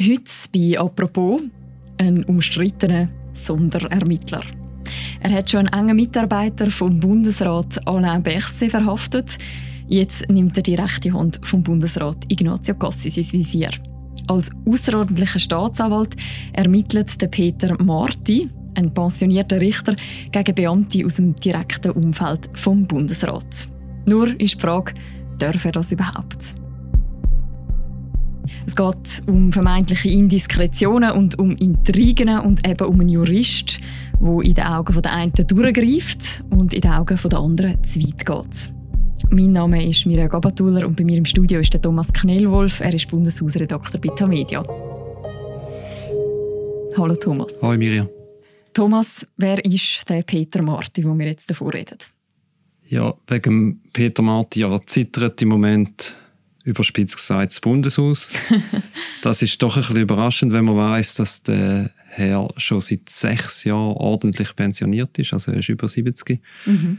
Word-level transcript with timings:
Heute 0.00 0.30
bei 0.54 0.78
«Apropos» 0.78 1.42
ein 1.96 2.22
umstrittener 2.22 3.08
Sonderermittler. 3.32 4.42
Er 5.18 5.30
hat 5.30 5.50
schon 5.50 5.66
einen 5.66 5.88
engen 5.88 5.96
Mitarbeiter 5.96 6.70
vom 6.70 7.00
Bundesrat 7.00 7.84
Alain 7.84 8.22
Berset 8.22 8.70
verhaftet. 8.70 9.38
Jetzt 9.88 10.28
nimmt 10.28 10.56
er 10.56 10.62
die 10.62 10.76
rechte 10.76 11.12
Hand 11.12 11.40
vom 11.42 11.64
Bundesrat 11.64 12.16
Ignazio 12.28 12.76
Cassis 12.76 13.16
ins 13.16 13.32
Visier. 13.32 13.70
Als 14.28 14.52
außerordentlicher 14.66 15.40
Staatsanwalt 15.40 16.14
ermittelt 16.52 17.20
der 17.20 17.26
Peter 17.26 17.76
Marti, 17.82 18.48
ein 18.76 18.94
pensionierter 18.94 19.60
Richter, 19.60 19.96
gegen 20.30 20.54
Beamte 20.54 21.04
aus 21.04 21.16
dem 21.16 21.34
direkten 21.34 21.90
Umfeld 21.90 22.48
vom 22.52 22.86
Bundesrat. 22.86 23.66
Nur 24.06 24.28
ist 24.40 24.54
die 24.54 24.60
Frage, 24.60 24.94
darf 25.40 25.64
er 25.64 25.72
das 25.72 25.90
überhaupt? 25.90 26.54
Es 28.66 28.76
geht 28.76 29.22
um 29.26 29.52
vermeintliche 29.52 30.10
Indiskretionen 30.10 31.12
und 31.12 31.38
um 31.38 31.56
Intrigen 31.56 32.38
und 32.40 32.66
eben 32.66 32.86
um 32.86 33.00
einen 33.00 33.08
Jurist, 33.08 33.80
der 34.20 34.40
in 34.42 34.54
den 34.54 34.64
Augen 34.64 35.02
der 35.02 35.12
einen 35.12 35.32
durchgreift 35.32 36.44
und 36.50 36.74
in 36.74 36.80
den 36.80 36.90
Augen 36.90 37.18
der 37.22 37.38
anderen 37.38 37.84
zu 37.84 38.00
weit 38.00 38.26
geht. 38.26 38.72
Mein 39.30 39.52
Name 39.52 39.86
ist 39.86 40.06
Mirja 40.06 40.26
Gabatuller 40.26 40.86
und 40.86 40.96
bei 40.96 41.04
mir 41.04 41.18
im 41.18 41.24
Studio 41.24 41.60
ist 41.60 41.72
der 41.74 41.82
Thomas 41.82 42.12
Knellwolf. 42.12 42.80
Er 42.80 42.94
ist 42.94 43.08
Bundeshausredakteur 43.08 44.00
bei 44.00 44.08
Tamedia. 44.14 44.64
Hallo 46.96 47.14
Thomas. 47.14 47.62
Hallo 47.62 47.76
Mirja. 47.76 48.08
Thomas, 48.72 49.26
wer 49.36 49.62
ist 49.64 50.08
der 50.08 50.22
Peter 50.22 50.62
Marti, 50.62 51.04
wo 51.04 51.16
wir 51.18 51.26
jetzt 51.26 51.50
davor 51.50 51.74
reden? 51.74 51.98
Ja, 52.86 53.12
wegen 53.26 53.82
Peter 53.92 54.22
Marti 54.22 54.60
ja, 54.60 54.80
zittert 54.86 55.42
im 55.42 55.48
Moment 55.48 56.16
überspitzt 56.68 57.16
gesagt 57.16 57.52
das 57.52 57.60
Bundeshaus. 57.60 58.28
das 59.22 59.42
ist 59.42 59.62
doch 59.62 59.76
ein 59.76 59.82
bisschen 59.82 59.96
überraschend, 59.96 60.52
wenn 60.52 60.66
man 60.66 60.76
weiß, 60.76 61.14
dass 61.14 61.42
der 61.42 61.90
Herr 62.08 62.48
schon 62.56 62.80
seit 62.80 63.08
sechs 63.08 63.64
Jahren 63.64 63.96
ordentlich 63.96 64.54
pensioniert 64.54 65.18
ist, 65.18 65.32
also 65.32 65.52
er 65.52 65.58
ist 65.58 65.68
über 65.68 65.88
70. 65.88 66.40
Mhm. 66.66 66.98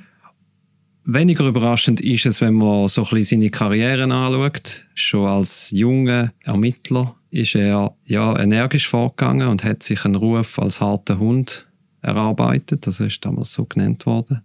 Weniger 1.06 1.48
überraschend 1.48 2.02
ist 2.02 2.26
es, 2.26 2.42
wenn 2.42 2.54
man 2.54 2.88
so 2.88 3.04
ein 3.04 3.10
bisschen 3.10 3.42
seine 3.42 3.50
Karriere 3.50 4.04
anschaut. 4.04 4.86
Schon 4.94 5.28
als 5.28 5.72
junger 5.72 6.34
Ermittler 6.44 7.16
ist 7.32 7.56
er 7.56 7.96
ja 8.06 8.40
energisch 8.40 8.88
vorgegangen 8.88 9.48
und 9.48 9.64
hat 9.64 9.82
sich 9.82 10.06
einen 10.06 10.16
Ruf 10.16 10.60
als 10.60 10.82
harter 10.82 11.20
Hund 11.20 11.68
erarbeitet. 12.02 12.86
Das 12.86 13.00
ist 13.00 13.26
damals 13.26 13.54
so 13.54 13.66
genannt 13.66 14.06
worden. 14.06 14.42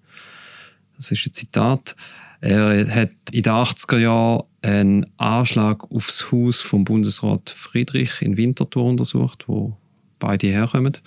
Das 0.97 1.11
ist 1.11 1.27
ein 1.27 1.33
Zitat. 1.33 1.97
Er 2.45 2.95
hat 2.95 3.11
in 3.33 3.43
den 3.43 3.53
80er 3.55 3.97
Jahren 3.97 4.43
einen 4.61 5.07
Anschlag 5.17 5.91
aufs 5.91 6.31
Haus 6.31 6.61
vom 6.61 6.85
Bundesrat 6.85 7.49
Friedrich 7.49 8.21
in 8.21 8.37
Winterthur 8.37 8.85
untersucht, 8.85 9.45
wo 9.49 9.79
beide 10.19 10.49
herkommen. 10.49 10.99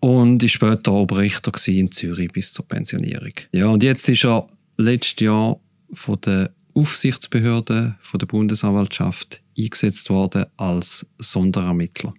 Und 0.00 0.42
ist 0.42 0.52
später 0.52 0.90
Oberrichter 0.90 1.52
in 1.66 1.92
Zürich 1.92 2.32
bis 2.32 2.54
zur 2.54 2.66
Pensionierung. 2.66 3.34
Ja, 3.52 3.66
und 3.66 3.82
jetzt 3.82 4.08
ist 4.08 4.24
er 4.24 4.46
letztes 4.78 5.20
Jahr 5.20 5.60
von 5.92 6.18
der 6.22 6.50
Aufsichtsbehörde 6.72 7.96
von 8.00 8.18
der 8.18 8.26
Bundesanwaltschaft 8.26 9.42
eingesetzt 9.58 10.08
worden 10.08 10.46
als 10.56 11.06
Sonderermittler. 11.18 12.14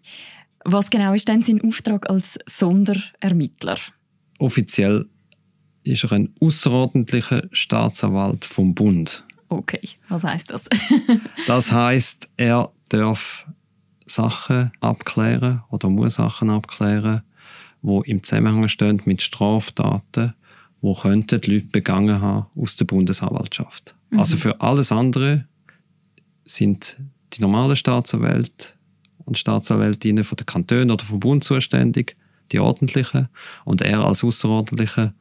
Was 0.65 0.91
genau 0.91 1.13
ist 1.13 1.27
denn 1.27 1.41
sein 1.41 1.61
Auftrag 1.63 2.07
als 2.11 2.37
Sonderermittler? 2.45 3.79
Offiziell 4.37 5.07
ist 5.85 6.03
er 6.03 6.13
ein 6.13 6.33
außerordentlicher 6.39 7.43
Staatsanwalt 7.51 8.45
vom 8.45 8.73
Bund. 8.73 9.23
Okay, 9.49 9.89
was 10.09 10.23
heißt 10.23 10.51
das? 10.51 10.65
das 11.47 11.71
heißt, 11.71 12.29
er 12.37 12.71
darf 12.89 13.45
Sachen 14.05 14.71
abklären 14.81 15.63
oder 15.69 15.89
muss 15.89 16.15
Sachen 16.15 16.49
abklären, 16.49 17.21
wo 17.81 18.01
im 18.01 18.23
Zusammenhang 18.23 18.67
stehen 18.67 19.01
mit 19.05 19.21
Straftaten, 19.21 20.33
wo 20.81 20.93
könnten 20.93 21.41
die 21.41 21.55
Leute 21.55 21.67
begangen 21.67 22.21
haben 22.21 22.47
aus 22.57 22.75
der 22.75 22.85
Bundesanwaltschaft. 22.85 23.95
Mhm. 24.09 24.19
Also 24.19 24.37
für 24.37 24.61
alles 24.61 24.91
andere 24.91 25.45
sind 26.43 26.97
die 27.33 27.41
normalen 27.41 27.75
Staatsanwälte 27.75 28.69
und 29.25 29.37
Staatsanwältinnen 29.37 30.23
von 30.23 30.35
der 30.37 30.45
Kantone 30.45 30.91
oder 30.91 31.03
vom 31.03 31.19
Bund 31.19 31.43
zuständig, 31.43 32.15
die 32.51 32.59
ordentlichen, 32.59 33.27
und 33.63 33.81
er 33.81 34.05
als 34.05 34.23
Außerordentlicher 34.23 35.13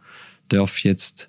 darf 0.49 0.83
jetzt 0.85 1.29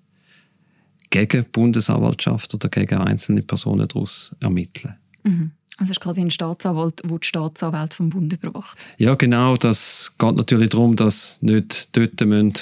gegen 1.10 1.44
die 1.44 1.50
Bundesanwaltschaft 1.50 2.54
oder 2.54 2.70
gegen 2.70 2.98
einzelne 2.98 3.42
Personen 3.42 3.88
daraus 3.88 4.36
ermitteln. 4.40 4.96
Mhm. 5.24 5.52
Also 5.78 5.92
es 5.92 5.98
ist 5.98 6.02
quasi 6.02 6.22
ein 6.22 6.32
Staatsanwalt, 6.32 7.02
der 7.04 7.18
die 7.18 7.28
Staatsanwalt 7.28 7.94
vom 7.94 8.10
Bund 8.10 8.32
überwacht. 8.32 8.86
Ja, 8.98 9.16
genau. 9.16 9.58
Das 9.58 10.14
geht 10.18 10.36
natürlich 10.36 10.70
darum, 10.70 10.96
dass 10.96 11.38
nicht 11.42 11.96
dort 11.96 12.22
müssen 12.22 12.54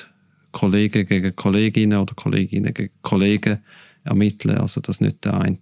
Kollegen 0.52 1.06
gegen 1.06 1.36
Kolleginnen 1.36 2.00
oder 2.00 2.16
Kolleginnen 2.16 2.74
gegen 2.74 2.94
Kollegen 3.02 3.59
ermitteln. 4.03 4.58
Also 4.58 4.81
dass 4.81 5.00
nicht 5.00 5.24
der 5.25 5.40
eine 5.40 5.58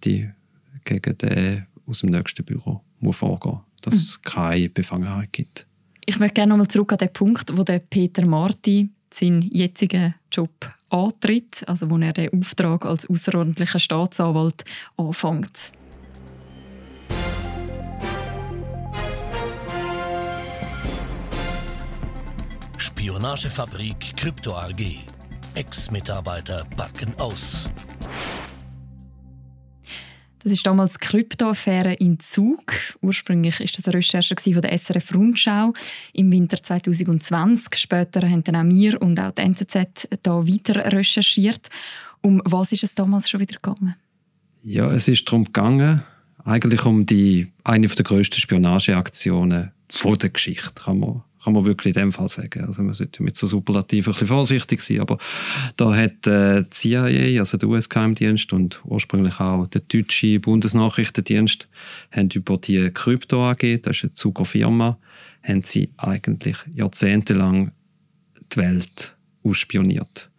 gegen 0.85 1.18
den 1.18 1.68
aus 1.88 2.00
dem 2.00 2.09
nächsten 2.09 2.46
Büro 2.46 2.81
muss 3.00 3.18
vorgehen 3.18 3.59
Dass 3.81 3.96
mhm. 3.96 4.00
es 4.00 4.22
keine 4.22 4.69
Befangenheit 4.69 5.34
gibt. 5.34 5.66
Ich 6.06 6.19
möchte 6.19 6.35
gerne 6.35 6.51
nochmal 6.51 6.68
zurück 6.68 6.94
an 6.94 7.00
den 7.00 7.13
Punkt, 7.13 7.56
wo 7.57 7.63
der 7.63 7.80
Peter 7.80 8.25
Marti 8.25 8.90
seinen 9.13 9.41
jetzigen 9.41 10.16
Job 10.31 10.51
antritt, 10.91 11.63
also 11.68 11.90
wo 11.90 11.97
er 11.97 12.13
den 12.13 12.34
Auftrag 12.34 12.85
als 12.85 13.09
außerordentlicher 13.09 13.79
Staatsanwalt 13.79 14.63
anfängt. 14.97 15.74
Spionagefabrik 22.78 24.16
Krypto 24.16 24.53
AG. 24.53 25.00
Ex-Mitarbeiter 25.56 26.66
backen 26.78 27.13
aus. 27.19 27.69
Das 30.44 30.52
ist 30.52 30.66
damals 30.66 30.94
die 30.94 31.00
Kryptoaffäre 31.00 31.94
in 31.94 32.19
Zug. 32.19 32.74
Ursprünglich 33.02 33.59
ist 33.59 33.78
das 33.78 33.88
eine 33.88 33.97
Recherche 33.97 34.35
von 34.35 34.62
der 34.62 34.78
SRF 34.78 35.13
Rundschau 35.13 35.74
im 36.13 36.31
Winter 36.31 36.62
2020. 36.62 37.75
Später 37.75 38.28
haben 38.28 38.44
dann 38.44 38.56
auch 38.56 38.75
wir 38.75 39.01
und 39.01 39.19
auch 39.19 39.31
die 39.31 39.44
NZZ 39.44 40.07
da 40.24 40.47
weiter 40.47 40.91
recherchiert. 40.91 41.69
Um 42.22 42.41
was 42.46 42.72
ist 42.72 42.84
es 42.84 42.96
damals 42.96 43.30
schon 43.30 43.40
wieder 43.40 43.56
gegangen? 43.56 43.96
Ja, 44.63 44.91
es 44.91 45.07
ist 45.07 45.28
darum 45.28 45.46
gegangen, 45.46 46.03
eigentlich 46.44 46.85
um 46.85 47.06
die 47.06 47.51
eine 47.63 47.88
der 47.88 48.03
grössten 48.03 48.40
Spionageaktionen 48.40 49.72
der 50.03 50.30
Geschichte, 50.30 50.72
kann 50.75 51.00
man 51.00 51.24
kann 51.44 51.53
man 51.53 51.66
wirklich 51.66 51.96
in 51.96 52.02
dem 52.02 52.12
Fall 52.13 52.29
sagen. 52.29 52.66
Also 52.66 52.84
man 52.84 52.94
sollte 52.94 53.24
mit 53.24 53.35
so 53.35 53.47
Superlativ 53.47 54.07
ein 54.07 54.13
bisschen 54.13 54.28
vorsichtig 54.28 54.81
sein, 54.81 55.00
aber 55.00 55.18
da 55.78 55.96
hat 55.96 56.28
äh, 56.28 56.63
die 56.63 56.69
CIA, 56.69 57.40
also 57.40 57.57
der 57.57 57.69
US-Geheimdienst 57.69 58.53
und 58.53 58.81
ursprünglich 58.85 59.40
auch 59.40 59.68
der 59.68 59.81
deutsche 59.81 60.40
Bundesnachrichtendienst, 60.40 61.68
haben 62.12 62.30
über 62.34 62.57
die 62.57 62.91
Krypto 62.91 63.50
AG, 63.50 63.81
das 63.81 63.97
ist 63.97 64.03
eine 64.03 64.13
Zuckerfirma, 64.13 64.97
haben 65.44 65.63
sie 65.63 65.90
eigentlich 65.97 66.57
jahrzehntelang 66.74 67.72
die 68.53 68.57
Welt 68.57 69.16
ausspioniert. 69.44 70.30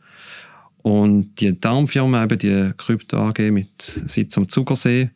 Und 0.83 1.41
die 1.41 1.59
Darmfirma, 1.59 2.25
eben 2.25 2.39
die 2.39 2.73
Krypto 2.77 3.17
AG 3.19 3.39
mit 3.51 3.81
Sitz 3.81 4.37
am 4.37 4.49
Zuckersee, 4.49 5.11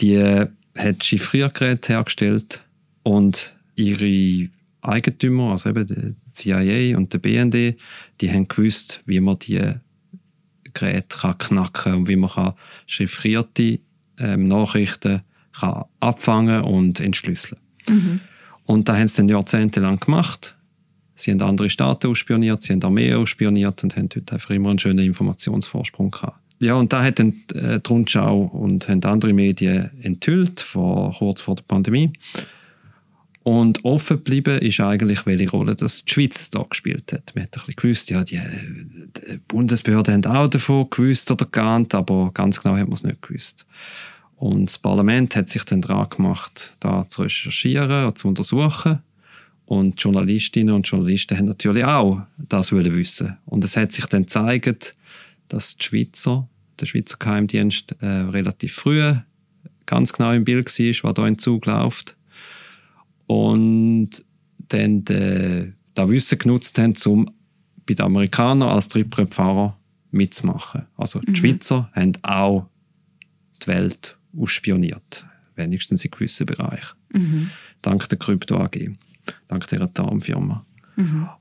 die 0.00 0.46
hat 0.76 1.04
Chiffriergeräte 1.04 1.94
hergestellt 1.94 2.64
und 3.02 3.56
ihre 3.76 4.48
Eigentümer, 4.82 5.52
also 5.52 5.70
eben 5.70 5.86
die 5.86 6.32
CIA 6.32 6.96
und 6.96 7.12
der 7.12 7.18
BND, 7.18 7.76
die 8.20 8.30
haben 8.30 8.48
gewusst, 8.48 9.02
wie 9.06 9.20
man 9.20 9.38
die 9.38 9.60
Geräte 10.72 11.18
kann 11.18 11.38
knacken 11.38 11.94
und 11.94 12.08
wie 12.08 12.16
man 12.16 12.30
kann 12.30 12.54
chiffrierte 12.86 13.80
ähm, 14.18 14.48
Nachrichten 14.48 15.22
kann 15.58 15.84
abfangen 16.00 16.62
und 16.62 17.00
entschlüsseln. 17.00 17.60
Mhm. 17.88 18.20
Und 18.66 18.88
da 18.88 18.96
haben 18.96 19.08
sie 19.08 19.16
dann 19.18 19.28
jahrzehntelang 19.28 19.98
gemacht. 19.98 20.56
Sie 21.14 21.32
haben 21.32 21.42
andere 21.42 21.68
Staaten 21.68 22.06
ausspioniert, 22.06 22.62
sie 22.62 22.72
haben 22.72 22.82
Armee 22.82 23.12
ausspioniert 23.14 23.82
und 23.82 23.96
haben 23.96 24.08
dort 24.08 24.32
einfach 24.32 24.50
immer 24.50 24.70
einen 24.70 24.78
schönen 24.78 25.04
Informationsvorsprung 25.04 26.10
gehabt. 26.10 26.38
Ja, 26.60 26.74
und 26.74 26.92
da 26.92 27.02
hat 27.02 27.18
dann 27.18 27.34
äh, 27.54 27.80
die 27.80 27.88
Rundschau 27.88 28.42
und 28.42 28.88
haben 28.88 29.02
andere 29.04 29.32
Medien 29.32 29.90
enthüllt, 30.02 30.60
vor, 30.60 31.14
kurz 31.14 31.40
vor 31.40 31.56
der 31.56 31.62
Pandemie. 31.64 32.12
Und 33.42 33.84
offen 33.84 34.18
geblieben 34.18 34.58
ist 34.58 34.80
eigentlich, 34.80 35.24
welche 35.24 35.50
Rolle 35.50 35.74
das 35.74 36.04
die 36.04 36.12
Schweiz 36.12 36.50
da 36.50 36.62
gespielt 36.68 37.12
hat. 37.12 37.32
Man 37.34 37.44
hat 37.44 37.56
ein 37.56 37.62
bisschen 37.64 37.76
gewusst, 37.76 38.10
ja, 38.10 38.22
die, 38.22 38.38
die 38.38 39.40
Bundesbehörden 39.48 40.14
haben 40.14 40.26
auch 40.26 40.48
davon 40.48 40.90
gewusst 40.90 41.30
oder 41.30 41.46
geahnt, 41.50 41.94
aber 41.94 42.32
ganz 42.34 42.62
genau 42.62 42.76
hat 42.76 42.84
man 42.84 42.92
es 42.92 43.02
nicht 43.02 43.22
gewusst. 43.22 43.64
Und 44.36 44.66
das 44.66 44.78
Parlament 44.78 45.36
hat 45.36 45.48
sich 45.48 45.64
dann 45.64 45.80
dran 45.80 46.08
gemacht, 46.10 46.76
da 46.80 47.08
zu 47.08 47.22
recherchieren 47.22 48.06
und 48.06 48.18
zu 48.18 48.28
untersuchen. 48.28 49.00
Und 49.64 50.02
Journalistinnen 50.02 50.74
und 50.74 50.86
Journalisten 50.86 51.38
haben 51.38 51.46
natürlich 51.46 51.84
auch 51.84 52.22
das 52.36 52.72
wollen 52.72 52.94
wissen. 52.94 53.38
Und 53.46 53.64
es 53.64 53.76
hat 53.76 53.92
sich 53.92 54.04
dann 54.06 54.22
gezeigt, 54.22 54.94
dass 55.48 55.76
die 55.76 55.84
Schweizer, 55.84 56.46
der 56.78 56.86
Schweizer 56.86 57.16
Geheimdienst, 57.18 57.96
äh, 58.00 58.06
relativ 58.06 58.74
früh 58.74 59.14
ganz 59.86 60.12
genau 60.12 60.32
im 60.32 60.44
Bild 60.44 60.66
war, 60.66 61.08
was 61.10 61.14
da 61.14 61.26
in 61.26 61.38
Zug 61.38 61.66
läuft 61.66 62.16
und 63.30 64.10
dann 64.70 65.04
de, 65.04 65.72
das 65.94 66.08
Wissen 66.08 66.36
genutzt 66.36 66.76
haben, 66.80 66.94
um 67.06 67.30
bei 67.86 67.94
den 67.94 68.04
Amerikanern 68.04 68.68
als 68.68 68.88
Triebbrennfahrer 68.88 69.78
mitzumachen. 70.10 70.86
Also 70.96 71.20
die 71.20 71.36
Schweizer 71.36 71.88
haben 71.94 72.12
auch 72.22 72.66
die 73.62 73.68
Welt 73.68 74.16
ausspioniert, 74.36 75.24
wenigstens 75.54 76.04
in 76.04 76.10
gewissen 76.10 76.44
Bereichen. 76.44 76.96
Dank 77.82 78.08
der 78.08 78.18
Krypto 78.18 78.56
AG, 78.56 78.90
dank 79.46 79.68
dieser 79.68 79.94
Tarnfirma. 79.94 80.66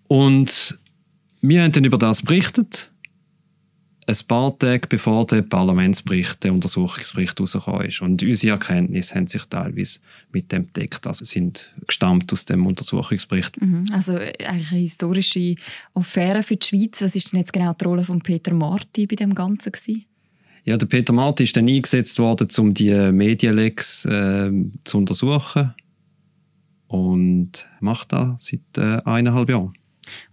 Und 0.08 0.78
wir 1.42 1.64
haben 1.64 1.72
dann 1.72 1.86
über 1.86 1.98
das 1.98 2.22
berichtet, 2.22 2.92
ein 4.08 4.18
paar 4.28 4.58
Tage 4.58 4.88
bevor 4.88 5.26
der 5.28 5.44
Parlamentsbericht, 5.44 6.44
der 6.44 6.54
Untersuchungsbericht 6.54 7.40
rausgekommen 7.40 7.88
ist. 7.88 8.02
Und 8.02 8.24
unsere 8.24 8.54
Erkenntnisse 8.54 9.16
haben 9.16 9.28
sich 9.28 9.46
teilweise 9.46 10.00
mit 10.32 10.52
dem 10.52 10.72
deckt, 10.74 11.06
also 11.06 11.24
sind 11.26 11.74
gestammt 11.86 12.32
aus 12.34 12.46
dem 12.46 12.66
Untersuchungsbericht. 12.66 13.62
Mhm. 13.62 13.86
Also 13.92 14.18
äh, 14.18 14.34
eigentlich 14.46 14.72
eine 14.72 14.82
historische 14.82 15.56
Affäre 15.94 16.44
für 16.44 16.56
die 16.56 16.66
Schweiz. 16.66 17.02
Was 17.02 17.16
ist 17.16 17.32
denn 17.32 17.40
jetzt 17.40 17.54
genau 17.54 17.74
die 17.74 17.86
Rolle 17.86 18.04
von 18.04 18.20
Peter 18.22 18.54
Marti 18.54 19.06
bei 19.06 19.16
dem 19.16 19.36
Ganzen 19.36 19.72
gewesen? 19.72 20.06
Ja, 20.66 20.78
der 20.78 20.88
Peter 20.88 21.14
Marti 21.14 21.44
ist 21.44 21.56
dann 21.56 21.68
eingesetzt 21.68 22.20
worden, 22.20 22.48
um 22.58 22.74
die 22.74 22.94
Medienlecks 23.12 24.06
äh, 24.06 24.52
zu 24.84 24.98
untersuchen 24.98 25.74
und 26.88 27.68
macht 27.80 28.12
das 28.12 28.36
seit 28.40 28.62
äh, 28.78 29.02
eineinhalb 29.06 29.50
Jahren. 29.50 29.74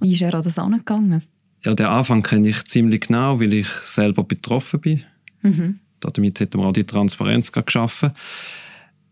Wie 0.00 0.12
ist 0.12 0.22
er 0.22 0.34
an 0.34 0.42
das 0.42 0.58
angegangen? 0.58 1.22
Ja, 1.66 1.74
den 1.74 1.86
Anfang 1.86 2.22
kenne 2.22 2.50
ich 2.50 2.64
ziemlich 2.66 3.08
genau, 3.08 3.40
weil 3.40 3.52
ich 3.52 3.66
selber 3.66 4.22
betroffen 4.22 4.80
bin. 4.80 5.04
Mhm. 5.42 5.80
Damit 5.98 6.38
hätten 6.38 6.60
wir 6.60 6.66
auch 6.66 6.72
die 6.72 6.84
Transparenz 6.84 7.50
geschaffen. 7.50 8.12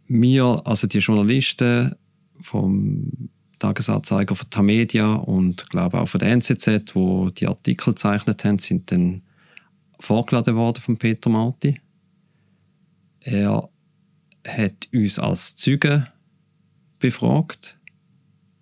Wir, 0.07 0.63
also 0.65 0.87
die 0.87 0.99
Journalisten 0.99 1.97
vom 2.41 3.29
Tagesanzeiger 3.59 4.37
von 4.37 4.51
Tamedia 4.51 5.15
und 5.15 5.69
glaube 5.69 6.01
auch 6.01 6.07
von 6.07 6.21
der 6.21 6.31
NZZ, 6.31 6.95
wo 6.95 7.31
die 7.31 7.49
Artikel 7.49 7.93
gezeichnet 7.93 8.45
haben, 8.45 8.61
sind 8.61 8.93
dann 8.93 9.23
vorgeladen 9.99 10.55
worden 10.55 10.81
von 10.81 10.97
Peter 10.97 11.31
Marti. 11.31 11.81
Er 13.19 13.69
hat 14.47 14.89
uns 14.93 15.19
als 15.19 15.57
Zeugen 15.57 16.07
befragt. 17.01 17.77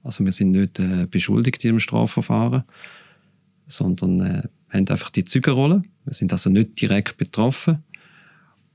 Also 0.02 0.24
wir 0.24 0.32
sind 0.32 0.52
nicht 0.52 0.78
äh, 0.78 1.06
beschuldigt 1.10 1.62
in 1.62 1.72
dem 1.72 1.80
Strafverfahren, 1.80 2.64
sondern 3.66 4.20
äh, 4.20 4.42
haben 4.70 4.88
einfach 4.88 5.10
die 5.10 5.24
Zeugenrolle. 5.24 5.82
Wir 6.04 6.14
sind 6.14 6.32
also 6.32 6.50
nicht 6.50 6.80
direkt 6.80 7.16
betroffen. 7.16 7.82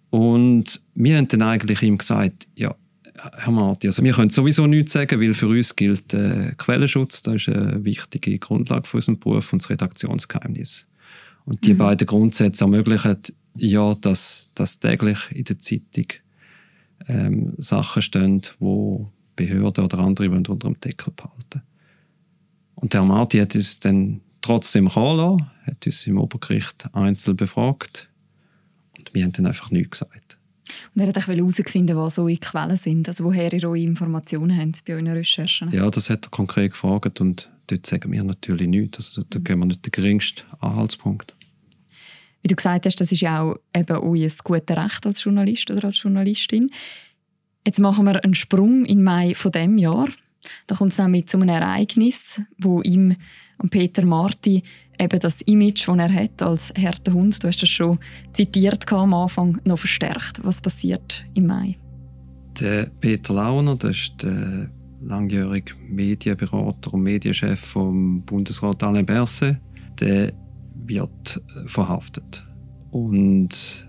Und 0.09 0.81
wir 0.95 1.17
haben 1.17 1.27
dann 1.27 1.41
eigentlich 1.41 1.81
ihm 1.81 1.97
gesagt, 1.97 2.47
ja, 2.55 2.75
Herr 3.37 3.51
Marti, 3.51 3.87
also 3.87 4.03
wir 4.03 4.13
können 4.13 4.29
sowieso 4.29 4.67
nichts 4.67 4.93
sagen, 4.93 5.19
weil 5.19 5.33
für 5.33 5.47
uns 5.47 5.75
gilt 5.75 6.13
äh, 6.13 6.53
Quellenschutz, 6.57 7.23
das 7.23 7.35
ist 7.35 7.49
eine 7.49 7.83
wichtige 7.83 8.37
Grundlage 8.37 8.87
für 8.87 8.97
unseren 8.97 9.19
Beruf 9.19 9.51
und 9.51 9.63
das 9.63 9.69
Redaktionsgeheimnis. 9.69 10.87
Und 11.45 11.65
die 11.65 11.73
beiden 11.73 12.05
Grundsätze 12.05 12.63
ermöglichen 12.65 13.17
ja, 13.55 13.95
dass, 13.95 14.51
dass 14.53 14.79
täglich 14.79 15.17
in 15.31 15.45
der 15.45 15.59
Zeitung 15.59 16.05
ähm, 17.07 17.53
Sachen 17.57 18.01
stehen, 18.01 18.41
wo 18.59 19.11
Behörden 19.35 19.85
oder 19.85 19.99
andere 19.99 20.29
wollen 20.29 20.45
unter 20.45 20.67
dem 20.67 20.79
Deckel 20.79 21.13
behalten. 21.15 21.63
Und 22.75 22.93
der 22.93 23.01
Herr 23.01 23.07
Marti 23.07 23.39
hat 23.39 23.55
uns 23.55 23.79
dann 23.79 24.21
trotzdem 24.47 24.85
lassen, 24.85 25.49
hat 25.65 25.85
uns 25.85 26.07
im 26.07 26.17
Obergericht 26.17 26.87
einzeln 26.93 27.37
befragt 27.37 28.09
und 28.97 29.13
wir 29.13 29.23
haben 29.23 29.31
dann 29.33 29.45
einfach 29.45 29.71
nichts 29.71 29.99
gesagt. 29.99 30.37
Und 30.95 31.01
er 31.01 31.07
hat 31.07 31.17
auch 31.17 31.27
herausgefunden, 31.27 31.95
was 31.95 32.19
eure 32.19 32.37
Quellen 32.37 32.77
sind, 32.77 33.07
also 33.07 33.23
woher 33.23 33.51
ihr 33.53 33.63
eure 33.63 33.79
Informationen 33.79 34.57
habt 34.57 34.83
bei 34.85 34.93
euren 34.93 35.07
Recherchen. 35.07 35.71
Ja, 35.71 35.89
das 35.89 36.09
hat 36.09 36.25
er 36.25 36.29
konkret 36.29 36.71
gefragt 36.71 37.21
und 37.21 37.49
dort 37.67 37.85
sagen 37.85 38.11
wir 38.11 38.23
natürlich 38.23 38.67
nichts. 38.67 38.97
Also 38.97 39.23
da 39.29 39.39
geben 39.39 39.61
wir 39.61 39.65
nicht 39.67 39.85
den 39.85 39.91
geringsten 39.91 40.43
Anhaltspunkt. 40.59 41.35
Wie 42.41 42.47
du 42.47 42.55
gesagt 42.55 42.85
hast, 42.85 42.95
das 42.97 43.11
ist 43.11 43.21
ja 43.21 43.41
auch 43.41 43.57
eben 43.75 43.97
euer 43.97 44.29
gutes 44.43 44.77
Recht 44.77 45.05
als 45.05 45.23
Journalist 45.23 45.69
oder 45.71 45.85
als 45.85 46.01
Journalistin. 46.01 46.71
Jetzt 47.65 47.79
machen 47.79 48.05
wir 48.05 48.23
einen 48.23 48.33
Sprung 48.33 48.85
in 48.85 49.03
Mai 49.03 49.35
von 49.35 49.51
dem 49.51 49.77
Jahr. 49.77 50.07
Da 50.67 50.75
kommt 50.75 50.91
es 50.91 50.97
nämlich 50.99 51.27
zu 51.27 51.37
einem 51.37 51.49
Ereignis, 51.49 52.41
wo 52.57 52.81
ihm 52.81 53.15
und 53.59 53.71
Peter 53.71 54.05
Marti 54.05 54.63
eben 54.99 55.19
das 55.19 55.41
Image, 55.41 55.87
das 55.87 55.97
er 55.97 56.13
hat 56.13 56.41
als 56.41 56.73
harter 56.77 57.13
Hund, 57.13 57.43
du 57.43 57.47
hast 57.47 57.61
das 57.61 57.69
schon 57.69 57.99
zitiert 58.33 58.91
am 58.91 59.13
Anfang, 59.13 59.59
noch 59.63 59.79
verstärkt. 59.79 60.43
Was 60.43 60.61
passiert 60.61 61.23
im 61.33 61.47
Mai? 61.47 61.77
Der 62.59 62.87
Peter 62.99 63.33
Launer, 63.33 63.75
das 63.75 63.97
ist 63.97 64.23
der 64.23 64.69
langjährige 65.01 65.73
Medienberater 65.87 66.93
und 66.93 67.03
Medienchef 67.03 67.59
vom 67.59 68.21
Bundesrat 68.23 68.81
Alain 68.83 69.05
Berset, 69.05 69.57
der 69.99 70.33
wird 70.85 71.41
verhaftet. 71.67 72.45
Und 72.91 73.87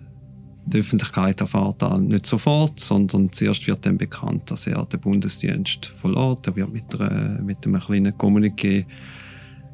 die 0.69 0.79
Öffentlichkeit 0.79 1.41
erfahrt 1.41 1.83
das 1.83 1.99
nicht 1.99 2.27
sofort, 2.27 2.79
sondern 2.81 3.33
zuerst 3.33 3.67
wird 3.67 3.87
dann 3.87 3.99
bekannt, 3.99 4.51
dass 4.51 4.67
er 4.67 4.85
den 4.85 5.01
Bundesdienst 5.01 5.87
verlässt. 5.87 6.47
Er 6.47 6.57
wird 6.57 6.73
mit, 6.73 7.01
einer, 7.01 7.41
mit 7.43 7.65
einem 7.67 7.81
kleinen 7.81 8.13
Kommuniqué 8.13 8.85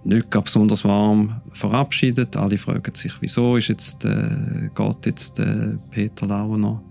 nicht 0.04 0.30
besonders 0.30 0.84
warm 0.84 1.40
verabschiedet. 1.52 2.36
Alle 2.36 2.58
fragen 2.58 2.94
sich, 2.94 3.12
wieso 3.20 3.56
ist 3.56 3.68
jetzt, 3.68 4.04
äh, 4.04 4.68
geht 4.74 5.06
jetzt 5.06 5.38
äh, 5.38 5.76
Peter 5.90 6.26
Launer, 6.26 6.82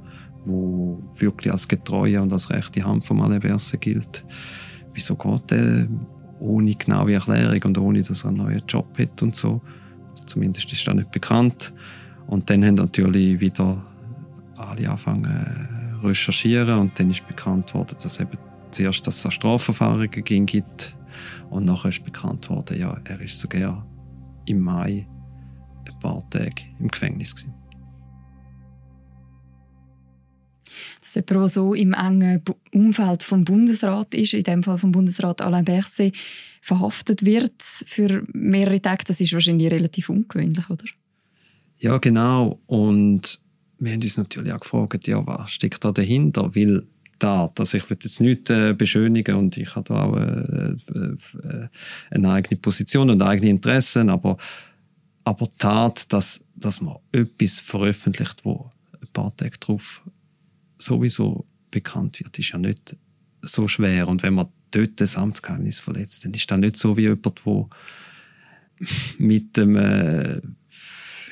wo 0.46 1.02
wirklich 1.18 1.52
als 1.52 1.68
getreue 1.68 2.22
und 2.22 2.34
als 2.34 2.50
rechte 2.50 2.84
Hand 2.84 3.06
von 3.06 3.40
Berset 3.40 3.82
gilt, 3.82 4.26
wieso 4.94 5.16
geht 5.16 5.52
er 5.52 5.88
ohne 6.40 6.76
genaue 6.76 7.14
Erklärung 7.14 7.64
und 7.64 7.78
ohne, 7.78 8.02
dass 8.02 8.24
er 8.24 8.30
einen 8.30 8.38
neuen 8.38 8.64
Job 8.68 8.98
hat 8.98 9.22
und 9.22 9.36
so. 9.36 9.62
Zumindest 10.26 10.72
ist 10.72 10.86
das 10.86 10.96
nicht 10.96 11.12
bekannt. 11.12 11.74
Und 12.28 12.50
dann 12.50 12.66
haben 12.66 12.76
natürlich 12.76 13.40
wieder 13.40 13.86
alle 14.68 14.90
angefangen 14.90 15.26
äh, 15.26 16.06
recherchieren 16.06 16.80
und 16.80 17.00
dann 17.00 17.12
ist 17.12 17.26
bekannt 17.28 17.74
worden, 17.74 17.96
dass 18.02 18.20
eben 18.20 18.38
zuerst 18.72 19.06
dass 19.06 19.24
es 19.24 19.34
Strafverfahren 19.34 20.10
ging 20.10 20.46
gibt 20.46 20.96
und 21.50 21.66
nachher 21.66 21.90
ist 21.90 22.04
bekannt 22.04 22.50
worden, 22.50 22.80
ja, 22.80 23.00
er 23.06 23.22
ist 23.22 23.40
sogar 23.40 23.86
im 24.46 24.60
Mai 24.60 25.08
ein 25.86 26.00
paar 26.00 26.28
Tage 26.30 26.64
im 26.80 26.88
Gefängnis 26.88 27.36
gewesen. 27.36 27.54
Dass 31.02 31.16
jemand, 31.16 31.32
der 31.32 31.50
so 31.50 31.74
im 31.74 31.94
engen 31.94 32.42
Umfeld 32.72 33.24
vom 33.24 33.46
Bundesrat 33.46 34.14
ist, 34.16 34.34
in 34.34 34.44
dem 34.44 34.64
Fall 34.64 34.78
vom 34.78 34.92
Bundesrat 34.92 35.42
Alain 35.42 35.66
Berset, 35.66 36.16
verhaftet 36.62 37.26
wird 37.26 37.62
für 37.62 38.24
mehrere 38.34 38.82
Tage, 38.82 39.04
das 39.06 39.20
ist 39.20 39.34
wahrscheinlich 39.34 39.70
relativ 39.72 40.10
ungewöhnlich, 40.10 40.70
oder? 40.70 40.86
Ja, 41.78 41.98
genau. 41.98 42.62
Und 42.66 43.43
wir 43.84 43.92
haben 43.92 44.02
uns 44.02 44.18
natürlich 44.18 44.54
auch 44.54 44.60
gefragt, 44.60 45.08
ja, 45.08 45.26
was 45.26 45.52
steckt 45.52 45.84
da 45.84 45.92
dahinter? 45.92 46.56
Weil 46.56 46.84
da, 47.20 47.52
also 47.58 47.78
ich 47.78 47.90
will 47.90 47.98
jetzt 48.02 48.22
nicht 48.22 48.50
äh, 48.50 48.74
beschönigen 48.74 49.36
und 49.36 49.58
ich 49.58 49.76
habe 49.76 49.94
da 49.94 50.04
auch 50.04 50.18
äh, 50.18 50.76
äh, 50.98 51.68
eine 52.12 52.32
eigene 52.32 52.60
Position 52.60 53.10
und 53.10 53.22
eigene 53.22 53.50
Interessen, 53.50 54.10
aber, 54.10 54.38
aber 55.24 55.50
Tat, 55.58 56.12
dass, 56.12 56.44
dass 56.56 56.82
man 56.82 56.98
etwas 57.12 57.60
veröffentlicht, 57.60 58.44
wo 58.44 58.72
ein 59.02 59.08
paar 59.14 59.36
Tage 59.36 59.58
drauf 59.60 60.02
sowieso 60.78 61.46
bekannt 61.72 62.20
wird, 62.20 62.38
ist 62.40 62.52
ja 62.52 62.58
nicht 62.60 62.96
so 63.42 63.68
schwer. 63.68 64.08
Und 64.08 64.24
wenn 64.24 64.34
man 64.34 64.48
dort 64.72 65.00
das 65.00 65.16
Amtsgeheimnis 65.16 65.80
verletzt, 65.80 66.26
dann 66.26 66.34
ist 66.34 66.50
das 66.50 66.60
nicht 66.60 66.78
so 66.78 66.98
wie 66.98 67.02
jemand, 67.02 67.46
der 67.46 67.70
mit 69.18 69.56
dem, 69.56 69.76
äh, 69.76 70.42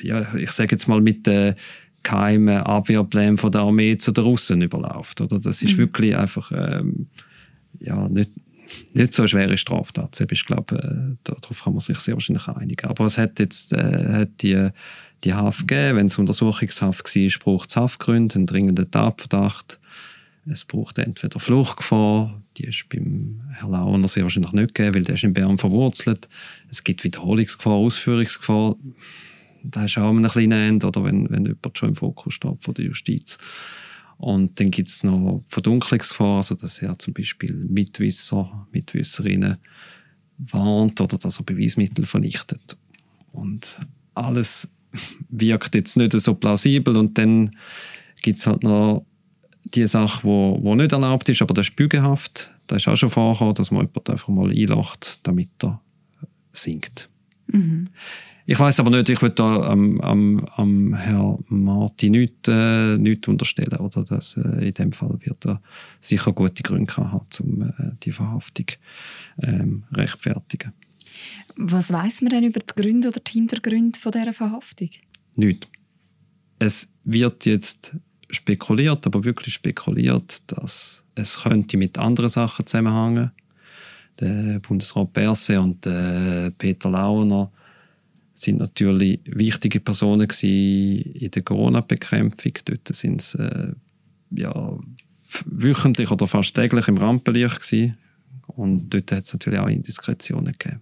ja, 0.01 0.36
ich 0.36 0.51
sage 0.51 0.72
jetzt 0.72 0.88
mal, 0.88 1.01
mit 1.01 1.27
dem 1.27 1.55
geheimen 2.03 2.58
Abwehrplan 2.58 3.38
von 3.38 3.51
der 3.51 3.62
Armee 3.62 3.98
zu 3.98 4.12
den 4.12 4.24
Russen 4.24 4.62
überläuft. 4.62 5.22
Oder? 5.22 5.39
Das 5.39 5.62
ist 5.62 5.77
wirklich 5.77 6.15
einfach 6.15 6.51
ähm, 6.53 7.08
ja, 7.79 8.08
nicht, 8.10 8.31
nicht 8.93 9.13
so 9.13 9.24
eine 9.24 9.29
schwere 9.29 9.58
Straftat. 9.58 10.15
Selbst, 10.15 10.34
Ich 10.34 10.46
glaube, 10.46 10.75
äh, 10.75 11.17
darauf 11.24 11.63
kann 11.63 11.74
man 11.74 11.79
sich 11.79 12.00
sehr 12.00 12.15
wahrscheinlich 12.15 12.48
einigen. 12.48 12.88
Aber 12.88 13.05
es 13.05 13.17
hat 13.17 13.39
jetzt 13.39 13.74
äh, 13.74 14.13
hat 14.13 14.41
die, 14.41 14.70
die 15.24 15.34
Haft 15.34 15.67
gegeben. 15.67 15.98
Wenn 15.98 16.05
es 16.08 16.17
Untersuchungshaft 16.17 17.15
war, 17.15 17.29
braucht 17.43 17.70
es 17.70 17.75
Haftgründe, 17.75 18.36
einen 18.36 18.46
dringenden 18.46 18.89
Tatverdacht. 18.89 19.79
Es 20.46 20.65
braucht 20.65 20.98
entweder 20.98 21.39
Fluchtgefahr, 21.39 22.41
die 22.58 22.63
ist 22.63 22.89
beim 22.89 23.41
Herrn 23.53 23.72
Launer 23.72 24.08
sehr 24.08 24.24
wahrscheinlich 24.24 24.53
nicht 24.53 24.74
gegeben, 24.74 24.96
weil 24.96 25.01
der 25.03 25.15
ist 25.15 25.24
in 25.24 25.34
Bern 25.34 25.60
verwurzelt. 25.60 26.27
Es 26.70 26.84
gibt 26.84 27.03
Wiederholungsgefahr, 27.03 27.74
Ausführungsgefahr. 27.74 28.75
Da 29.63 29.86
ist 29.86 29.98
auch 29.98 30.10
ein 30.10 30.27
kleiner 30.27 30.58
Ende, 30.58 30.88
oder 30.88 31.03
wenn, 31.03 31.30
wenn 31.30 31.46
jemand 31.46 31.77
schon 31.77 31.89
im 31.89 31.96
Fokus 31.96 32.34
steht 32.34 32.63
von 32.63 32.74
der 32.74 32.86
Justiz. 32.86 33.38
Und 34.18 34.60
dann 34.60 34.70
gibt 34.70 34.88
es 34.88 35.03
noch 35.03 35.44
Verdunklungsgefahr, 35.48 36.38
also 36.38 36.56
dass 36.56 36.80
er 36.80 36.98
zum 37.00 37.13
Beispiel 37.13 37.53
Mitwisser, 37.53 38.68
Mitwisserinnen 38.72 39.58
warnt 40.38 41.01
oder 41.01 41.18
dass 41.18 41.39
er 41.39 41.44
Beweismittel 41.44 42.06
vernichtet. 42.06 42.77
Und 43.32 43.80
alles 44.13 44.70
wirkt 45.30 45.74
jetzt 45.75 45.98
nicht 45.98 46.13
so 46.13 46.36
plausibel 46.36 46.98
und 46.98 47.18
dann 47.18 47.51
gibt 48.22 48.39
es 48.39 48.48
halt 48.48 48.63
noch 48.63 49.06
die 49.63 49.88
Sache, 49.88 50.24
wo, 50.24 50.60
wo 50.62 50.75
nicht 50.75 50.91
erlaubt 50.91 51.30
ist, 51.30 51.41
aber 51.41 51.53
das 51.53 51.70
ist 51.70 51.75
Bügehaft. 51.75 52.51
Da 52.68 52.75
ist 52.75 52.88
auch 52.88 52.96
schon 52.96 53.10
vorgekommen, 53.10 53.56
dass 53.56 53.72
man 53.72 53.82
jemanden 53.82 54.12
einfach 54.12 54.27
mal 54.27 54.51
einlacht, 54.51 55.20
damit 55.24 55.50
er 55.62 55.82
singt. 56.51 57.10
Mhm. 57.48 57.89
Ich 58.51 58.60
weiß 58.60 58.81
aber 58.81 58.89
nicht, 58.89 59.08
ich 59.08 59.22
würde 59.22 59.36
da 59.36 59.62
am, 59.62 60.01
am, 60.01 60.46
am 60.58 60.93
Herrn 60.93 61.46
Martin 61.48 62.12
nichts, 62.12 62.50
äh, 62.50 62.98
nichts 62.98 63.29
unterstellen. 63.29 63.77
Oder 63.79 64.03
dass, 64.03 64.36
äh, 64.36 64.67
in 64.67 64.74
dem 64.74 64.91
Fall 64.91 65.15
wird 65.22 65.46
er 65.46 65.62
sicher 66.01 66.34
gute 66.34 66.62
Gründe 66.62 66.93
haben, 66.98 67.25
um 67.39 67.62
äh, 67.62 67.91
die 68.03 68.12
Verhaftung 68.12 68.65
ähm, 69.41 69.86
rechtfertigen. 69.93 70.74
Was 71.55 71.93
weiß 71.93 72.24
man 72.24 72.31
denn 72.31 72.43
über 72.43 72.60
die 72.60 72.81
Gründe 72.81 73.08
oder 73.08 73.22
die 73.22 73.31
Hintergründe 73.31 73.98
von 73.98 74.12
dieser 74.12 74.34
Verhaftung? 74.34 74.89
Nichts. 75.38 75.67
Es 76.60 76.91
wird 77.05 77.46
jetzt 77.46 77.96
spekuliert, 78.31 79.05
aber 79.05 79.24
wirklich 79.24 79.53
spekuliert, 79.53 80.43
dass 80.48 81.05
es 81.15 81.41
könnte 81.41 81.77
mit 81.77 81.98
anderen 81.98 82.29
Sachen 82.29 82.67
zusammenhängen. 82.67 83.31
Der 84.20 84.60
Bundesrat 84.60 85.13
Berse 85.13 85.62
und 85.62 85.86
der 85.86 86.51
Peter 86.58 86.89
Launer 86.89 87.50
sind 88.34 88.60
natürlich 88.60 89.20
wichtige 89.26 89.80
Personen 89.80 90.28
in 90.42 91.32
der 91.32 91.42
Corona-Bekämpfung. 91.42 92.54
Dort 92.66 92.88
sind 92.88 93.22
sie 93.22 93.38
äh, 93.40 93.74
ja, 94.32 94.80
wöchentlich 95.46 96.12
oder 96.12 96.28
fast 96.28 96.56
täglich 96.56 96.88
im 96.88 96.98
Rampenlicht 96.98 97.62
gewesen. 97.62 97.98
Und 98.48 98.90
dort 98.90 99.12
hat 99.12 99.24
es 99.26 99.34
natürlich 99.34 99.60
auch 99.60 99.68
Indiskretionen 99.68 100.56
gegeben. 100.58 100.82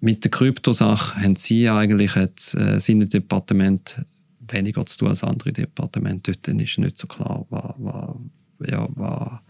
Mit 0.00 0.24
der 0.24 0.30
Kryptosache 0.30 1.22
haben 1.22 1.36
sie 1.36 1.68
eigentlich 1.68 2.14
jetzt, 2.16 2.54
äh, 2.54 2.80
seine 2.80 3.06
Departement 3.06 4.04
weniger 4.40 4.84
zu 4.84 4.98
tun 4.98 5.08
als 5.08 5.22
andere 5.22 5.52
Departemente. 5.52 6.32
Dort 6.32 6.60
ist 6.60 6.78
nicht 6.78 6.98
so 6.98 7.06
klar, 7.06 7.46
was, 7.50 7.74
was, 7.78 8.70
ja, 8.70 8.88
was, 8.94 9.40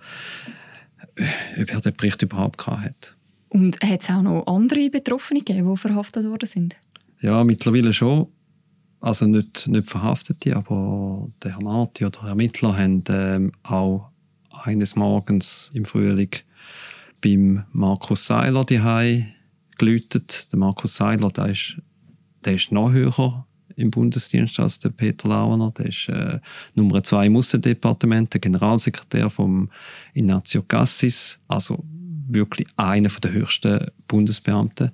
ob 1.61 1.71
er 1.71 1.81
den 1.81 1.95
Bericht 1.95 2.23
überhaupt 2.23 2.59
gehabt 2.59 2.85
hat. 2.85 3.17
Und 3.49 3.81
hat 3.83 4.03
es 4.03 4.11
auch 4.11 4.23
noch 4.23 4.47
andere 4.47 4.91
Betroffene 4.91 5.41
gegeben, 5.41 5.71
die 5.73 5.81
verhaftet 5.81 6.25
worden 6.25 6.47
sind? 6.47 6.77
Ja, 7.21 7.43
mittlerweile 7.43 7.93
schon. 7.93 8.29
Also 9.01 9.27
nicht, 9.27 9.69
nicht 9.69 9.89
Verhaftete, 9.89 10.57
aber 10.57 11.29
der 11.43 11.53
Herr 11.53 11.63
Marti 11.63 12.05
oder 12.05 12.21
der 12.21 12.29
Ermittler 12.31 12.77
haben 12.77 13.05
ähm, 13.09 13.53
auch 13.63 14.11
eines 14.65 14.97
Morgens 14.97 15.71
im 15.73 15.85
Frühling 15.85 16.31
beim 17.21 17.65
Markus 17.73 18.27
Seiler 18.27 18.65
die 18.65 18.81
geläutet. 19.79 20.49
Der 20.53 20.59
Markus 20.59 20.97
Seiler, 20.97 21.31
der 21.31 21.47
ist, 21.47 21.77
der 22.45 22.55
ist 22.55 22.73
noch 22.73 22.93
höher 22.93 23.47
im 23.77 23.91
Bundesdienst 23.91 24.59
als 24.59 24.81
der 24.81 24.91
Peter 24.91 25.29
Launer. 25.29 25.73
Der 25.73 25.87
ist 25.87 26.09
äh, 26.09 26.41
Nummer 26.75 27.03
zwei 27.03 27.27
im 27.27 27.37
Aussendepartement, 27.37 28.33
der 28.33 28.41
Generalsekretär 28.41 29.31
vom 29.31 29.71
Ignazio 30.15 30.63
Cassis, 30.63 31.41
also 31.47 31.85
wirklich 32.29 32.67
einer 32.77 33.09
der 33.09 33.33
höchsten 33.33 33.87
Bundesbeamten. 34.09 34.91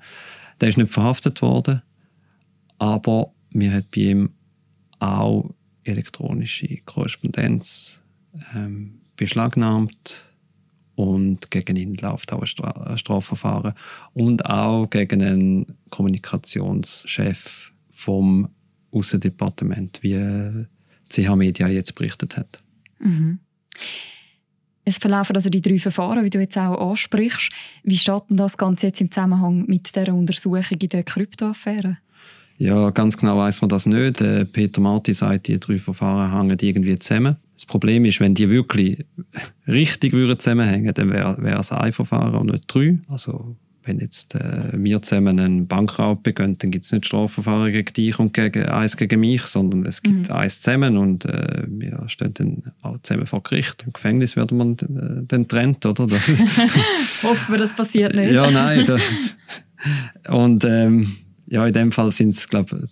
Der 0.61 0.69
ist 0.69 0.77
nicht 0.77 0.91
verhaftet 0.91 1.41
worden 1.41 1.83
aber 2.79 3.33
wir 3.51 3.73
hat 3.73 3.91
bei 3.91 4.03
ihm 4.03 4.31
auch 4.99 5.55
elektronische 5.85 6.79
Korrespondenz 6.85 8.01
ähm, 8.55 9.01
beschlagnahmt 9.17 10.31
und 10.97 11.51
gegen 11.51 11.77
ihn 11.77 11.95
läuft 11.95 12.33
auch 12.33 12.43
ein, 12.43 12.73
ein 12.73 12.99
Strafverfahren 12.99 13.75
und 14.13 14.45
auch 14.47 14.87
gegen 14.87 15.23
einen 15.23 15.79
Kommunikationschef 15.91 17.73
vom 17.91 18.49
Außendepartement, 18.93 20.03
wie 20.03 20.67
CH 21.09 21.37
Media 21.37 21.69
jetzt 21.69 21.95
berichtet 21.95 22.37
hat. 22.37 22.63
Mhm. 22.99 23.41
Es 24.85 24.99
verlaufen 24.99 25.35
also 25.35 25.49
die 25.49 25.63
drei 25.63 25.79
Verfahren, 25.79 26.25
wie 26.25 26.31
du 26.31 26.39
jetzt 26.39 26.59
auch 26.59 26.91
ansprichst. 26.91 27.51
Wie 27.85 27.97
steht 27.97 28.23
denn 28.29 28.37
das 28.37 28.59
Ganze 28.59 28.89
jetzt 28.89 29.01
im 29.01 29.11
Zusammenhang 29.11 29.65
mit 29.67 29.95
der 29.97 30.15
Untersuchung 30.15 30.79
in 30.79 30.89
der 30.91 31.03
Kryptoaffäre? 31.03 31.99
Ja, 32.57 32.91
ganz 32.91 33.17
genau 33.17 33.39
weiß 33.39 33.63
man 33.63 33.69
das 33.69 33.87
nicht. 33.87 34.21
Äh, 34.21 34.45
Peter 34.45 34.81
Marti 34.81 35.13
sagt, 35.13 35.49
die 35.49 35.59
drei 35.59 35.79
Verfahren 35.79 36.33
hängen 36.33 36.57
irgendwie 36.61 36.99
zusammen. 36.99 37.37
Das 37.55 37.67
Problem 37.67 38.05
ist, 38.05 38.21
wenn 38.21 38.35
die 38.35 38.49
wirklich 38.49 39.05
richtig 39.67 40.13
würden 40.13 40.39
zusammenhängen, 40.39 40.95
dann 40.95 41.11
wäre 41.11 41.37
wär 41.43 41.59
es 41.59 41.73
ein 41.73 41.93
Verfahren 41.93 42.35
und 42.35 42.53
nicht 42.53 42.65
drei. 42.69 42.99
Also 43.09 43.57
wenn 43.87 43.99
jetzt 43.99 44.35
äh, 44.35 44.71
wir 44.73 45.03
zusammen 45.03 45.39
einen 45.39 45.67
Bankraub 45.67 46.23
begehen, 46.23 46.57
dann 46.59 46.71
gibt 46.71 46.85
es 46.85 46.93
nicht 46.93 47.07
Strafverfahren 47.07 47.71
gegen 47.71 47.93
dich 47.93 48.19
und 48.19 48.33
gegen, 48.33 48.67
eins 48.67 48.97
gegen 48.97 49.21
mich, 49.21 49.43
sondern 49.43 49.85
es 49.85 50.03
gibt 50.03 50.29
mhm. 50.29 50.35
eins 50.35 50.61
zusammen 50.61 50.97
und 50.97 51.27
äh, 51.27 51.65
wir 51.69 52.05
stehen 52.07 52.35
dann 52.35 52.63
auch 52.83 52.97
zusammen 53.03 53.27
vor 53.27 53.43
Gericht. 53.43 53.83
Im 53.85 53.93
Gefängnis 53.93 54.37
werden 54.37 54.59
wir 54.59 54.87
äh, 54.89 55.25
dann 55.27 55.49
trennt, 55.49 55.85
oder? 55.85 56.07
Hoffen 57.23 57.53
wir, 57.53 57.59
das 57.59 57.75
passiert 57.75 58.15
nicht. 58.15 58.33
ja, 58.33 58.51
nein. 58.51 58.85
Das, 58.87 59.03
und 60.29 60.65
ähm, 60.65 61.09
ja, 61.55 61.65
in 61.65 61.73
dem 61.73 61.93
Fall 61.93 62.11
sind 62.11 62.31
es, 62.31 62.49
glaube 62.49 62.89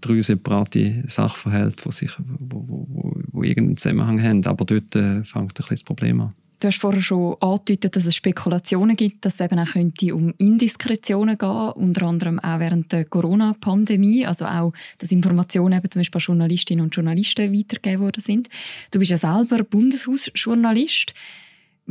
drei 0.00 0.20
separate 0.20 1.04
Sachverhalte, 1.06 1.84
die, 1.84 1.92
sich, 1.92 2.10
wo, 2.18 2.64
wo, 2.66 2.86
wo, 2.88 3.20
wo 3.30 3.42
irgendeinen 3.44 3.76
Zusammenhang 3.76 4.20
haben. 4.20 4.44
Aber 4.46 4.64
dort 4.64 4.96
äh, 4.96 5.22
fängt 5.22 5.44
ein 5.44 5.46
bisschen 5.46 5.68
das 5.70 5.82
Problem 5.84 6.20
an. 6.20 6.34
Du 6.58 6.66
hast 6.66 6.80
vorher 6.80 7.00
schon 7.00 7.36
angedeutet, 7.40 7.94
dass 7.94 8.04
es 8.04 8.16
Spekulationen 8.16 8.96
gibt, 8.96 9.24
dass 9.24 9.34
es 9.34 9.40
eben 9.40 9.60
auch 9.60 9.72
könnte 9.72 10.12
um 10.12 10.34
Indiskretionen 10.38 11.38
gehen 11.38 11.48
unter 11.48 12.06
anderem 12.06 12.40
auch 12.40 12.58
während 12.58 12.90
der 12.90 13.04
Corona-Pandemie, 13.04 14.26
also 14.26 14.44
auch, 14.44 14.72
dass 14.98 15.12
Informationen 15.12 15.78
eben 15.78 15.90
zum 15.90 16.00
Beispiel 16.00 16.18
an 16.18 16.24
Journalistinnen 16.24 16.84
und 16.84 16.94
Journalisten 16.96 17.56
weitergegeben 17.56 18.00
worden 18.00 18.20
sind. 18.20 18.48
Du 18.90 18.98
bist 18.98 19.12
ja 19.12 19.18
selber 19.18 19.62
Bundeshausjournalist. 19.62 21.14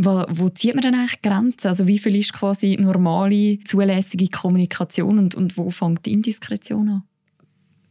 Wo, 0.02 0.24
wo 0.30 0.48
zieht 0.48 0.76
man 0.76 0.82
denn 0.82 0.96
eigentlich 0.96 1.22
Grenzen? 1.22 1.68
Also 1.68 1.86
wie 1.86 2.00
viel 2.00 2.16
ist 2.16 2.32
quasi 2.32 2.78
normale, 2.80 3.60
zulässige 3.66 4.30
Kommunikation 4.30 5.20
und, 5.20 5.36
und 5.36 5.58
wo 5.58 5.70
fängt 5.72 6.06
die 6.06 6.14
Indiskretion 6.14 6.88
an? 6.88 7.04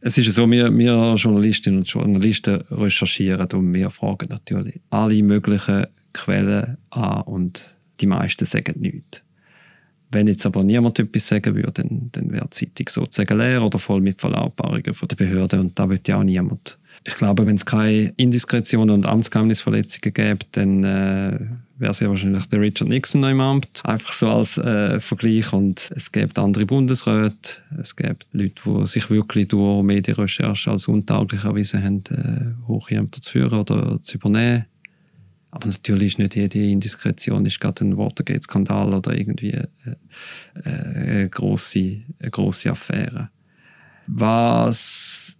Es 0.01 0.17
ist 0.17 0.33
so, 0.33 0.49
wir, 0.49 0.75
wir 0.75 1.13
Journalistinnen 1.15 1.81
und 1.81 1.87
Journalisten 1.87 2.63
recherchieren 2.71 3.47
und 3.53 3.71
wir 3.75 3.91
fragen 3.91 4.27
natürlich 4.29 4.81
alle 4.89 5.21
möglichen 5.21 5.85
Quellen 6.13 6.77
an 6.89 7.21
und 7.21 7.77
die 7.99 8.07
meisten 8.07 8.45
sagen 8.45 8.79
nichts. 8.79 9.21
Wenn 10.11 10.25
jetzt 10.25 10.47
aber 10.47 10.63
niemand 10.63 10.97
etwas 10.97 11.27
sagen 11.27 11.53
würde, 11.53 11.83
dann, 11.83 12.09
dann 12.11 12.31
wäre 12.31 12.47
die 12.47 12.73
Zeitung 12.73 12.89
sozusagen 12.89 13.37
leer 13.37 13.61
oder 13.61 13.77
voll 13.77 14.01
mit 14.01 14.19
Verlautbarungen 14.19 14.95
von 14.95 15.07
der 15.09 15.15
Behörde 15.15 15.59
und 15.59 15.77
da 15.77 15.87
wird 15.87 16.07
ja 16.07 16.17
auch 16.17 16.23
niemand. 16.23 16.79
Ich 17.03 17.13
glaube, 17.13 17.45
wenn 17.45 17.55
es 17.55 17.67
keine 17.67 18.13
Indiskretionen 18.17 18.89
und 18.89 19.05
Amtsgeheimnisverletzungen 19.05 20.11
gäbe, 20.11 20.45
dann 20.53 20.83
äh, 20.83 21.39
wäre 21.79 21.91
es 21.91 21.99
ja 22.01 22.09
wahrscheinlich 22.09 22.45
der 22.47 22.59
Richard 22.59 22.89
Nixon 22.89 23.21
noch 23.21 23.29
im 23.29 23.39
Amt. 23.39 23.81
Einfach 23.83 24.13
so 24.13 24.29
als 24.29 24.57
äh, 24.57 24.99
Vergleich. 24.99 25.51
Und 25.53 25.91
es 25.95 26.11
gibt 26.11 26.37
andere 26.37 26.65
Bundesräte, 26.65 27.61
es 27.79 27.95
gibt 27.95 28.27
Leute, 28.31 28.61
die 28.65 28.85
sich 28.85 29.09
wirklich 29.09 29.47
durch 29.47 29.83
Medienrecherche 29.83 30.71
als 30.71 30.87
untauglich 30.87 31.43
erwiesen 31.45 31.83
haben, 31.83 32.03
äh, 32.11 32.67
Hochämter 32.67 33.21
zu 33.21 33.31
führen 33.31 33.59
oder 33.59 34.03
zu 34.03 34.17
übernehmen. 34.17 34.65
Aber 35.51 35.67
natürlich 35.67 36.09
ist 36.09 36.19
nicht 36.19 36.35
jede 36.35 36.59
Indiskretion 36.59 37.45
ist 37.45 37.59
gerade 37.59 37.83
ein 37.83 37.97
Watergate-Skandal 37.97 38.93
oder 38.93 39.17
irgendwie 39.17 39.53
äh, 39.53 39.67
äh, 40.63 40.69
eine, 40.69 41.29
grosse, 41.29 42.01
eine 42.19 42.29
grosse 42.29 42.71
Affäre. 42.71 43.29
Was 44.05 45.37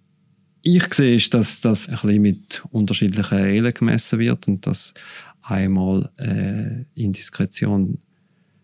ich 0.62 0.93
sehe, 0.93 1.15
ist, 1.15 1.34
dass 1.34 1.62
das 1.62 1.88
ein 1.88 1.96
bisschen 1.96 2.22
mit 2.22 2.63
unterschiedlichen 2.72 3.38
Elen 3.38 3.74
gemessen 3.74 4.19
wird 4.19 4.48
und 4.48 4.65
dass 4.65 4.93
einmal 5.51 6.10
äh, 6.18 6.86
Indiskretion 6.96 8.00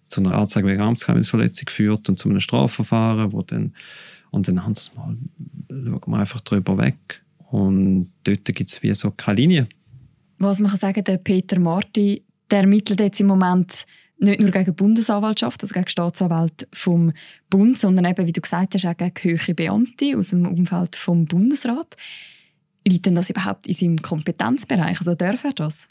zu 0.07 0.21
einer 0.21 0.35
Anzeige 0.35 0.67
wegen 0.67 0.81
Amtsgeheimnisverletzung 0.81 1.69
führt 1.69 2.09
und 2.09 2.19
zu 2.19 2.29
einem 2.29 2.39
Strafverfahren, 2.39 3.31
wo 3.33 3.41
dann 3.41 3.73
und 4.31 4.49
dann 4.49 4.65
haben 4.65 4.75
sie 4.75 4.91
mal, 4.95 5.15
schauen 5.69 6.01
wir 6.07 6.17
einfach 6.17 6.41
drüber 6.41 6.77
weg 6.77 7.23
und 7.51 8.11
dort 8.25 8.43
gibt 8.45 8.69
es 8.69 8.83
wie 8.83 8.93
so 8.93 9.11
keine 9.11 9.37
Linie. 9.37 9.67
Was 10.39 10.59
man 10.59 10.71
kann 10.71 10.79
sagen, 10.79 11.03
der 11.03 11.17
Peter 11.17 11.59
Marti, 11.59 12.23
der 12.51 12.61
ermittelt 12.61 12.99
jetzt 12.99 13.21
im 13.21 13.27
Moment 13.27 13.85
nicht 14.17 14.41
nur 14.41 14.51
gegen 14.51 14.65
die 14.65 14.71
Bundesanwaltschaft, 14.71 15.63
also 15.63 15.73
gegen 15.73 15.87
Staatsanwalt 15.87 16.67
vom 16.73 17.13
Bund, 17.49 17.77
sondern 17.77 18.05
eben, 18.05 18.27
wie 18.27 18.33
du 18.33 18.41
gesagt 18.41 18.73
hast, 18.73 18.85
auch 18.85 18.97
gegen 18.97 19.13
höhere 19.21 19.53
Beamte 19.53 20.17
aus 20.17 20.29
dem 20.29 20.45
Umfeld 20.45 20.95
vom 20.95 21.25
Bundesrat. 21.25 21.95
Liegt 22.85 23.05
denn 23.05 23.15
das 23.15 23.29
überhaupt 23.29 23.67
in 23.67 23.73
seinem 23.73 23.97
Kompetenzbereich? 23.97 24.99
Also 24.99 25.15
darf 25.15 25.43
er 25.43 25.53
das? 25.53 25.87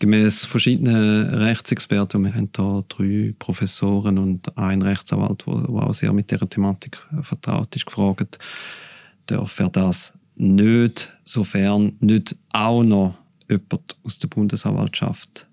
Gemäß 0.00 0.44
verschiedenen 0.44 1.28
Rechtsexperten, 1.28 2.24
wir 2.24 2.34
haben 2.34 2.50
hier 2.54 2.84
drei 2.88 3.34
Professoren 3.38 4.18
und 4.18 4.56
einen 4.58 4.82
Rechtsanwalt, 4.82 5.44
der 5.46 5.54
auch 5.54 5.94
sehr 5.94 6.12
mit 6.12 6.30
dieser 6.30 6.48
Thematik 6.48 6.98
vertraut 7.22 7.74
ist, 7.76 7.86
gefragt, 7.86 8.38
darf 9.26 9.58
er 9.60 9.70
das 9.70 10.12
nicht, 10.36 11.12
sofern 11.24 11.92
nicht 12.00 12.36
auch 12.52 12.82
noch 12.82 13.16
jemand 13.48 13.96
aus 14.02 14.18
der 14.18 14.28
Bundesanwaltschaft 14.28 15.46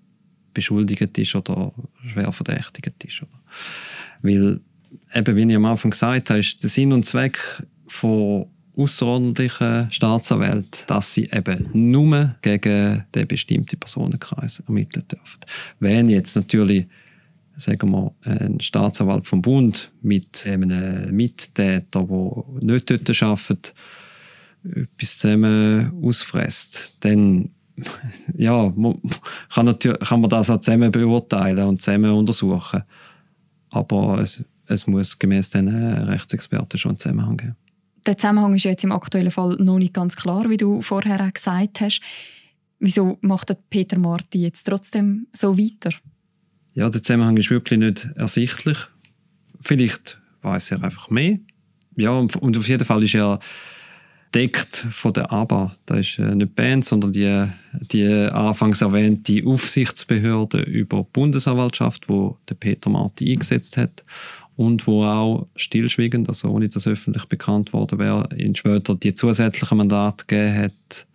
beschuldigt 0.54 1.18
ist 1.18 1.34
oder 1.34 1.72
schwer 2.12 2.32
verdächtigt 2.32 3.04
ist. 3.04 3.22
Weil, 4.22 4.60
eben 5.14 5.36
wie 5.36 5.50
ich 5.50 5.56
am 5.56 5.64
Anfang 5.64 5.92
gesagt 5.92 6.30
habe, 6.30 6.40
ist 6.40 6.62
der 6.62 6.70
Sinn 6.70 6.92
und 6.92 7.06
Zweck 7.06 7.38
von 7.86 8.46
außerordentlichen 8.76 9.90
Staatsanwälte, 9.90 10.84
dass 10.86 11.14
sie 11.14 11.28
eben 11.30 11.68
nur 11.72 12.34
gegen 12.42 13.04
den 13.14 13.28
bestimmten 13.28 13.78
Personenkreis 13.78 14.62
ermitteln 14.66 15.06
dürfen. 15.08 15.40
Wenn 15.78 16.08
jetzt 16.08 16.36
natürlich 16.36 16.86
sagen 17.56 17.90
wir, 17.90 18.14
ein 18.24 18.60
Staatsanwalt 18.60 19.26
vom 19.26 19.42
Bund 19.42 19.92
mit 20.00 20.46
einem 20.46 21.14
Mittäter, 21.14 22.04
der 22.04 22.44
nicht 22.60 22.90
dort 22.90 23.22
arbeitet, 23.22 23.74
etwas 24.64 25.18
zusammen 25.18 25.92
ausfresst, 26.02 26.96
dann 27.00 27.50
ja, 28.36 28.72
kann, 29.50 29.66
natürlich, 29.66 30.00
kann 30.00 30.20
man 30.20 30.30
das 30.30 30.50
auch 30.50 30.60
zusammen 30.60 30.92
beurteilen 30.92 31.66
und 31.66 31.80
zusammen 31.80 32.12
untersuchen. 32.12 32.82
Aber 33.70 34.18
es, 34.18 34.44
es 34.66 34.86
muss 34.86 35.18
gemäß 35.18 35.50
den 35.50 35.68
Rechtsexperten 35.68 36.78
schon 36.78 36.90
einen 36.90 36.96
Zusammenhang 36.98 37.36
geben. 37.36 37.56
Der 38.06 38.16
Zusammenhang 38.16 38.54
ist 38.54 38.64
jetzt 38.64 38.84
im 38.84 38.92
aktuellen 38.92 39.30
Fall 39.30 39.56
noch 39.60 39.78
nicht 39.78 39.94
ganz 39.94 40.16
klar, 40.16 40.48
wie 40.50 40.56
du 40.56 40.82
vorher 40.82 41.20
auch 41.20 41.32
gesagt 41.32 41.80
hast. 41.80 42.00
Wieso 42.78 43.18
macht 43.20 43.52
Peter 43.70 43.98
Marti 43.98 44.42
jetzt 44.42 44.64
trotzdem 44.64 45.28
so 45.32 45.56
weiter? 45.56 45.90
Ja, 46.74 46.90
der 46.90 47.02
Zusammenhang 47.02 47.36
ist 47.36 47.50
wirklich 47.50 47.78
nicht 47.78 48.08
ersichtlich. 48.16 48.78
Vielleicht 49.60 50.20
weiß 50.42 50.72
er 50.72 50.82
einfach 50.82 51.10
mehr. 51.10 51.38
Ja, 51.96 52.10
und 52.10 52.58
auf 52.58 52.68
jeden 52.68 52.84
Fall 52.84 53.04
ist 53.04 53.14
er 53.14 53.38
deckt 54.34 54.86
von 54.90 55.12
der 55.12 55.30
ABA. 55.30 55.76
Das 55.86 56.00
ist 56.00 56.18
äh, 56.18 56.34
nicht 56.34 56.40
die 56.40 56.46
Band, 56.46 56.84
sondern 56.84 57.12
die, 57.12 57.46
die 57.72 58.06
anfangs 58.06 58.80
erwähnte 58.80 59.42
Aufsichtsbehörde 59.44 60.62
über 60.62 61.02
die 61.02 61.08
Bundesanwaltschaft, 61.12 62.08
wo 62.08 62.38
der 62.48 62.54
Peter 62.54 62.90
Marti 62.90 63.30
eingesetzt 63.30 63.76
hat 63.76 64.04
und 64.56 64.86
wo 64.86 65.04
auch 65.04 65.46
stillschweigend, 65.56 66.28
also 66.28 66.50
ohne 66.50 66.68
dass 66.68 66.86
öffentlich 66.86 67.24
bekannt 67.26 67.72
worden 67.72 67.98
wäre, 67.98 68.28
in 68.36 68.54
später 68.54 68.94
die 68.94 69.14
zusätzlichen 69.14 69.78
Mandate 69.78 70.24
gegeben 70.26 70.56
hat, 70.56 71.06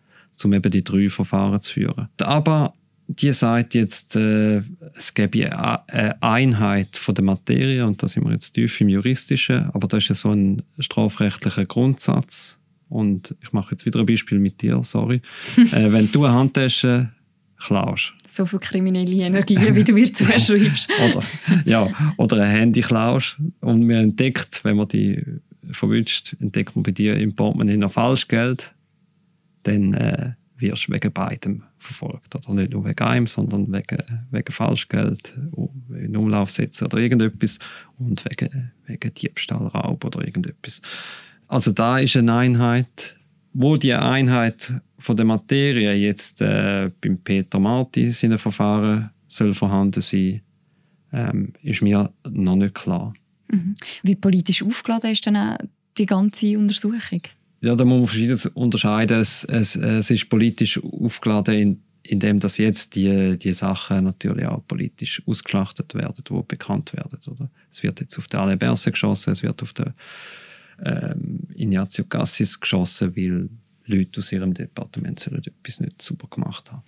um 0.44 0.54
eben 0.54 0.72
die 0.72 0.84
drei 0.84 1.10
Verfahren 1.10 1.62
zu 1.62 1.74
führen. 1.74 2.10
ABA 2.20 2.74
die 3.10 3.32
sagt 3.32 3.74
jetzt, 3.74 4.18
äh, 4.18 4.62
es 4.94 5.14
gäbe 5.14 5.58
eine 5.88 6.22
Einheit 6.22 6.98
von 6.98 7.16
der 7.16 7.24
Materie 7.24 7.86
und 7.88 8.04
da 8.04 8.08
sind 8.10 8.26
wir 8.26 8.34
jetzt 8.34 8.52
tief 8.52 8.82
im 8.82 8.90
Juristischen, 8.90 9.70
aber 9.72 9.88
das 9.88 10.04
ist 10.04 10.10
ja 10.10 10.16
so 10.16 10.32
ein 10.32 10.62
strafrechtlicher 10.78 11.66
Grundsatz, 11.66 12.58
und 12.90 13.36
ich 13.42 13.52
mache 13.52 13.72
jetzt 13.72 13.86
wieder 13.86 14.00
ein 14.00 14.06
Beispiel 14.06 14.40
mit 14.40 14.62
dir, 14.62 14.82
sorry. 14.84 15.22
äh, 15.58 15.92
wenn 15.92 16.12
du 16.12 16.26
eine 16.26 16.34
Handtasche 16.34 17.12
klaust. 17.58 18.14
So 18.26 18.46
viel 18.46 18.60
kriminelle 18.60 19.12
Energie, 19.12 19.58
wie 19.76 19.84
du 19.84 19.94
mir 19.94 20.12
zuschreibst. 20.14 20.90
oder, 21.04 21.24
ja, 21.66 21.90
oder 22.18 22.44
ein 22.44 22.50
Handy 22.50 22.82
klaust 22.82 23.38
und 23.62 23.82
mir 23.82 24.00
entdeckt, 24.00 24.64
wenn 24.64 24.78
man 24.78 24.88
die 24.88 25.24
verwünscht, 25.72 26.36
entdeckt 26.40 26.76
man 26.76 26.84
bei 26.84 26.92
dir 26.92 27.18
im 27.18 27.36
Portemonnaie 27.36 27.78
noch 27.78 27.92
Falschgeld, 27.92 28.74
dann 29.64 29.94
äh, 29.94 30.32
wirst 30.58 30.88
du 30.88 30.94
wegen 30.94 31.12
beidem 31.12 31.64
verfolgt. 31.78 32.36
Oder 32.36 32.54
nicht 32.54 32.72
nur 32.72 32.86
wegen 32.86 33.04
einem, 33.04 33.28
sondern 33.28 33.72
wegen, 33.72 33.98
wegen 34.32 34.52
Falschgeld, 34.52 35.38
in 35.90 36.16
Umlauf 36.16 36.50
setzen 36.52 36.86
oder 36.86 36.98
irgendetwas 36.98 37.60
und 37.98 38.24
wegen, 38.26 38.72
wegen 38.86 39.14
Diebstahl, 39.14 39.68
Raub 39.68 40.04
oder 40.06 40.26
irgendetwas. 40.26 40.82
Also 41.48 41.72
da 41.72 42.00
ist 42.00 42.16
eine 42.16 42.34
Einheit, 42.34 43.18
wo 43.54 43.78
die 43.78 43.94
Einheit 43.94 44.74
von 45.00 45.16
der 45.16 45.26
Materie 45.26 45.94
jetzt 45.94 46.42
äh, 46.42 46.92
beim 47.02 47.18
Peter 47.20 47.60
Marti 47.60 48.10
seine 48.10 48.38
Verfahren 48.38 49.12
soll 49.28 49.54
vorhanden 49.54 50.02
sein, 50.02 50.42
ähm, 51.14 51.54
ist 51.62 51.82
mir 51.82 52.12
noch 52.30 52.56
nicht 52.56 52.76
klar. 52.76 53.14
Mhm. 53.50 53.76
Wie 54.04 54.16
politisch 54.16 54.64
aufgeladen 54.64 55.12
ist 55.12 55.26
denn 55.26 55.38
auch 55.38 55.58
die 55.98 56.06
ganze 56.06 56.58
Untersuchung? 56.58 57.22
Ja, 57.62 57.76
da 57.76 57.86
muss 57.86 57.98
man 57.98 58.08
verschiedenes 58.08 58.46
unterscheiden. 58.48 59.20
Es, 59.20 59.44
es, 59.46 59.76
es 59.76 60.10
ist 60.10 60.30
politisch 60.30 60.82
aufgeladen, 60.84 61.56
in, 61.56 61.82
indem 62.04 62.40
dass 62.40 62.58
jetzt 62.58 62.96
die, 62.96 63.38
die 63.38 63.54
Sachen 63.54 64.04
natürlich 64.06 64.46
auch 64.46 64.66
politisch 64.68 65.22
ausgeschlachtet 65.26 65.94
werden, 65.96 66.24
die 66.28 66.42
bekannt 66.48 66.94
werden. 66.94 67.20
Oder? 67.28 67.50
Es 67.72 67.84
wird 67.84 68.00
jetzt 68.00 68.18
auf 68.18 68.28
der 68.28 68.42
Alain 68.42 68.60
Berset 68.60 68.94
geschossen, 68.94 69.32
es 69.32 69.44
wird 69.44 69.62
auf 69.64 69.74
der 69.74 69.94
ähm, 70.84 71.40
Ignazio 71.56 72.06
Cassis 72.06 72.60
geschossen, 72.60 73.16
weil 73.16 73.50
Leute 73.88 74.20
aus 74.20 74.32
ihrem 74.32 74.54
Departement 74.54 75.20
sollen 75.20 75.42
etwas 75.44 75.80
nicht 75.80 76.02
super 76.02 76.28
gemacht 76.28 76.72
haben. 76.72 76.84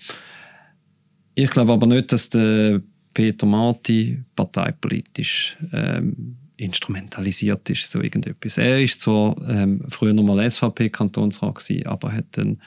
Ich 1.35 1.49
glaube 1.49 1.73
aber 1.73 1.87
nicht, 1.87 2.11
dass 2.11 2.29
der 2.29 2.81
Peter 3.13 3.45
Marti 3.45 4.23
parteipolitisch 4.35 5.57
ähm, 5.71 6.37
instrumentalisiert 6.57 7.69
ist, 7.69 7.89
so 7.89 8.01
irgendetwas. 8.01 8.57
Er 8.57 8.81
ist 8.81 9.01
zwar 9.01 9.35
ähm, 9.47 9.81
früher 9.87 10.13
nochmal 10.13 10.49
SVP-Kantonsrat 10.49 11.85
aber 11.85 12.11
hat 12.11 12.37
einen 12.37 12.61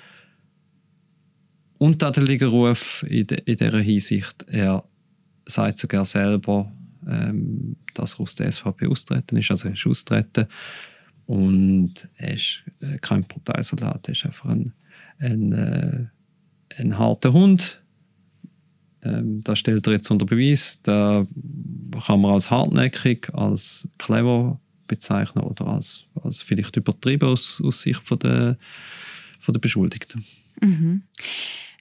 untadeligen 1.79 2.49
Ruf 2.49 3.05
in, 3.09 3.27
de, 3.27 3.43
in 3.45 3.57
dieser 3.57 3.81
Hinsicht. 3.81 4.45
Er 4.49 4.85
sagt 5.47 5.79
sogar 5.79 6.05
selber, 6.05 6.73
ähm, 7.07 7.77
dass 7.95 8.15
er 8.15 8.21
aus 8.21 8.35
der 8.35 8.51
SVP 8.51 8.87
austreten 8.87 9.37
ist, 9.37 9.51
also 9.51 9.69
er 9.69 9.75
ist 9.75 9.87
austreten. 9.87 10.47
Und 11.27 12.09
er 12.17 12.35
ist 12.35 12.63
äh, 12.81 12.99
kein 12.99 13.25
Parteisoldat, 13.25 14.09
er 14.09 14.13
ist 14.13 14.27
einfach 14.27 14.51
ein, 14.51 14.73
ein, 15.19 15.53
äh, 15.53 16.07
ein 16.79 16.99
harter 16.99 17.33
Hund. 17.33 17.83
Ähm, 19.03 19.43
das 19.45 19.59
stellt 19.59 19.87
er 19.87 19.95
jetzt 19.95 20.11
unter 20.11 20.27
Beweis. 20.27 20.81
Da 20.83 21.27
kann 22.07 22.21
man 22.21 22.33
als 22.33 22.51
hartnäckig, 22.51 23.33
als 23.35 23.89
clever 23.99 24.61
bezeichnen 24.89 25.45
oder 25.45 25.67
als, 25.69 26.05
als 26.23 26.43
vielleicht 26.43 26.77
übertrieben 26.77 27.29
aus, 27.29 27.63
aus 27.65 27.83
Sicht 27.83 28.07
von 28.07 28.19
der, 28.19 28.59
von 29.41 29.53
der 29.53 29.61
Beschuldigten. 29.61 30.25
Mhm. 30.61 31.03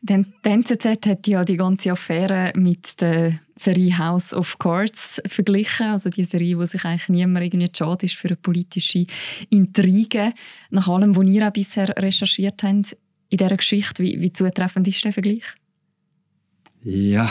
Denn 0.03 0.33
die 0.43 0.49
NZZ 0.49 1.05
hat 1.05 1.27
ja 1.27 1.45
die 1.45 1.57
ganze 1.57 1.91
Affäre 1.91 2.51
mit 2.55 2.99
der 3.01 3.39
Serie 3.55 3.95
House 3.99 4.33
of 4.33 4.57
Cards 4.57 5.21
verglichen. 5.27 5.87
Also 5.87 6.09
die 6.09 6.23
Serie, 6.23 6.57
wo 6.57 6.65
sich 6.65 6.83
eigentlich 6.83 7.09
niemand 7.09 7.45
irgendwie 7.45 7.69
schade 7.71 8.07
ist 8.07 8.15
für 8.15 8.29
eine 8.29 8.35
politische 8.35 9.05
Intrige. 9.51 10.33
Nach 10.71 10.87
allem, 10.87 11.15
was 11.15 11.27
ihr 11.27 11.47
auch 11.47 11.53
bisher 11.53 11.93
recherchiert 11.99 12.63
habt 12.63 12.97
in 13.29 13.37
dieser 13.37 13.57
Geschichte, 13.57 14.01
wie, 14.01 14.19
wie 14.19 14.33
zutreffend 14.33 14.87
ist 14.87 15.05
der 15.05 15.13
Vergleich? 15.13 15.43
Ja. 16.83 17.29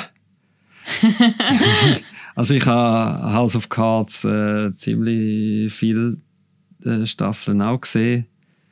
also 2.36 2.54
ich 2.54 2.64
habe 2.66 3.34
House 3.34 3.56
of 3.56 3.68
Cards 3.68 4.24
äh, 4.24 4.72
ziemlich 4.76 5.72
viele 5.74 6.18
äh, 6.84 7.04
Staffeln 7.04 7.62
auch 7.62 7.80
gesehen 7.80 8.29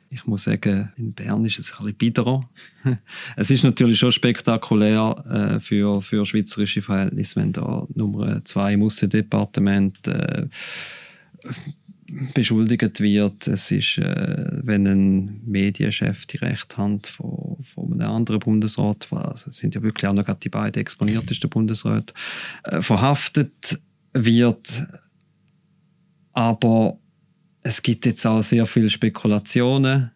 ich 0.09 0.25
muss 0.25 0.43
sagen, 0.43 0.91
in 0.97 1.13
Bern 1.13 1.45
ist 1.45 1.59
es 1.59 1.71
ein 1.71 1.77
bisschen 1.77 1.97
biederer. 1.97 2.49
es 3.35 3.51
ist 3.51 3.63
natürlich 3.63 3.99
schon 3.99 4.11
spektakulär 4.11 5.23
äh, 5.29 5.59
für, 5.59 6.01
für 6.01 6.25
schweizerische 6.25 6.81
Verhältnisse, 6.81 7.35
wenn 7.37 7.53
da 7.53 7.87
Nummer 7.93 8.43
zwei 8.45 8.73
im 8.73 8.83
Aussendepartement 8.83 10.07
äh, 10.07 10.47
beschuldigt 12.33 12.99
wird. 13.01 13.47
Es 13.47 13.71
ist, 13.71 13.97
äh, 13.99 14.47
wenn 14.63 14.87
ein 14.87 15.41
Medienchef 15.45 16.25
die 16.25 16.37
Rechte 16.37 16.75
von, 16.75 17.57
von 17.63 17.93
einem 17.93 18.11
anderen 18.11 18.39
Bundesrat, 18.39 19.07
also 19.11 19.49
es 19.49 19.57
sind 19.57 19.75
ja 19.75 19.83
wirklich 19.83 20.07
auch 20.07 20.13
noch 20.13 20.33
die 20.33 20.49
beiden 20.49 20.81
exponiertesten 20.81 21.49
Bundesräte, 21.49 22.13
äh, 22.63 22.81
verhaftet 22.81 23.79
wird. 24.13 24.87
Aber 26.33 26.97
es 27.63 27.81
gibt 27.81 28.05
jetzt 28.05 28.25
auch 28.25 28.41
sehr 28.41 28.65
viele 28.65 28.89
Spekulationen, 28.89 30.11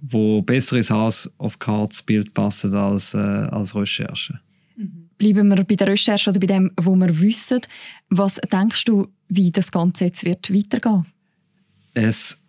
wo 0.00 0.42
besser 0.42 0.76
ins 0.76 0.90
House 0.90 1.30
of 1.38 1.58
Cards 1.58 2.02
Bild 2.02 2.32
passen 2.32 2.74
als, 2.74 3.14
äh, 3.14 3.18
als 3.18 3.74
Recherche. 3.74 4.40
Bleiben 5.18 5.48
wir 5.48 5.64
bei 5.64 5.74
der 5.74 5.88
Recherche 5.88 6.30
oder 6.30 6.38
bei 6.38 6.46
dem, 6.46 6.70
was 6.76 6.86
wir 6.86 7.20
wissen. 7.20 7.60
Was 8.08 8.36
denkst 8.36 8.84
du, 8.84 9.08
wie 9.28 9.50
das 9.50 9.72
Ganze 9.72 10.04
jetzt 10.04 10.24
wird 10.24 10.52
weitergehen? 10.54 11.04
Es 11.94 12.40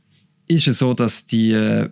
ist 0.47 0.65
ja 0.67 0.73
so, 0.73 0.93
dass 0.93 1.25
die 1.25 1.53
äh, 1.53 1.89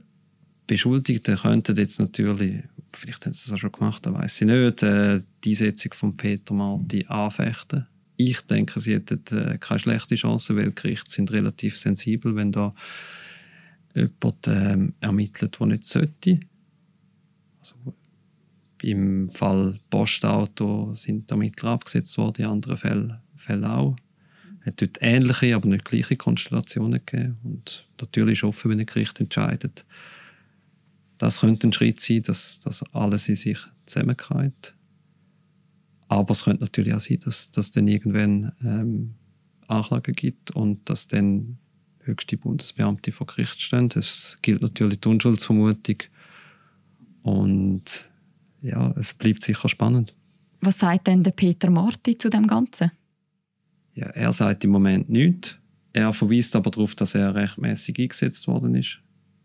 Beschuldigten 0.68 1.38
könnten 1.38 1.76
jetzt 1.76 2.00
natürlich, 2.00 2.64
vielleicht 2.94 3.26
haben 3.26 3.34
sie 3.34 3.50
das 3.50 3.56
auch 3.56 3.58
schon 3.58 3.72
gemacht, 3.72 4.06
da 4.06 4.14
weiß 4.14 4.42
ich 4.42 4.48
nicht, 4.48 4.84
äh, 4.84 5.22
die 5.44 5.50
Einsetzung 5.50 5.94
von 5.96 6.16
Peter 6.16 6.54
Marti 6.54 7.06
anfechten 7.08 7.88
ich 8.18 8.42
denke, 8.42 8.80
sie 8.80 8.96
hätten 8.96 9.24
äh, 9.38 9.58
keine 9.60 9.80
schlechte 9.80 10.16
Chance, 10.16 10.56
weil 10.56 10.72
Gerichte 10.72 11.10
sind 11.10 11.32
relativ 11.32 11.78
sensibel, 11.78 12.36
wenn 12.36 12.52
da 12.52 12.74
jemand 13.96 14.48
ähm, 14.48 14.94
ermittelt, 15.00 15.60
der 15.60 15.68
nicht 15.68 15.86
sollte. 15.86 16.40
Also, 17.60 17.76
Im 18.82 19.30
Fall 19.30 19.80
Postauto 19.90 20.94
sind 20.94 21.30
Ermittler 21.32 21.72
abgesetzt 21.72 22.18
worden, 22.18 22.44
in 22.44 22.50
anderen 22.50 22.78
Fällen, 22.78 23.18
Fällen 23.36 23.66
auch. 23.66 23.96
Es 24.62 24.68
hat 24.68 24.82
dort 24.82 24.98
ähnliche, 25.02 25.56
aber 25.56 25.70
nicht 25.70 25.86
gleiche 25.86 26.16
Konstellationen 26.16 27.02
gegeben. 27.06 27.38
Und 27.44 27.88
natürlich 28.02 28.40
ist 28.40 28.44
offen, 28.44 28.72
wenn 28.72 28.80
ein 28.80 28.86
Gericht 28.86 29.20
entscheidet. 29.20 29.86
Das 31.20 31.40
könnte 31.40 31.68
ein 31.68 31.74
Schritt 31.74 32.02
sein, 32.02 32.24
dass, 32.24 32.60
dass 32.60 32.84
alles 32.94 33.30
in 33.30 33.36
sich 33.36 33.60
zusammenkommt. 33.86 34.76
Aber 36.08 36.32
es 36.32 36.44
könnte 36.44 36.64
natürlich 36.64 36.94
auch 36.94 37.00
sein, 37.00 37.20
dass 37.24 37.50
es 37.56 37.72
dann 37.72 37.88
irgendwann 37.88 38.54
ähm, 38.64 39.16
Anklagen 39.68 40.16
gibt 40.16 40.52
und 40.52 40.90
dass 40.90 41.08
dann 41.08 41.58
höchste 42.00 42.38
Bundesbeamte 42.38 43.12
vor 43.12 43.28
Gericht 43.28 43.62
stehen. 43.62 43.90
Es 43.96 44.38
gilt 44.42 44.62
natürlich 44.62 45.02
die 45.02 45.10
Unschuldsvermutung. 45.10 45.98
Und 47.24 48.10
ja, 48.62 48.94
es 48.98 49.14
bleibt 49.14 49.44
sicher 49.44 49.68
spannend. 49.68 50.16
Was 50.62 50.80
sagt 50.80 51.08
denn 51.08 51.24
der 51.24 51.32
Peter 51.32 51.70
Marti 51.70 52.18
zu 52.18 52.30
dem 52.30 52.48
Ganzen? 52.48 52.92
Ja, 53.94 54.08
er 54.08 54.32
sagt 54.32 54.64
im 54.64 54.72
Moment 54.72 55.10
nichts. 55.10 55.58
Er 55.94 56.14
verweist 56.14 56.56
aber 56.56 56.72
darauf, 56.72 56.96
dass 56.96 57.16
er 57.16 57.36
rechtmäßig 57.36 58.00
eingesetzt 58.00 58.48
worden 58.48 58.76
ist. 58.76 59.00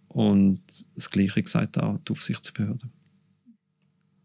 Und 0.08 0.62
das 0.94 1.10
Gleiche 1.10 1.42
sagt 1.46 1.78
auch 1.78 1.98
die 2.06 2.12
Aufsichtsbehörde. 2.12 2.88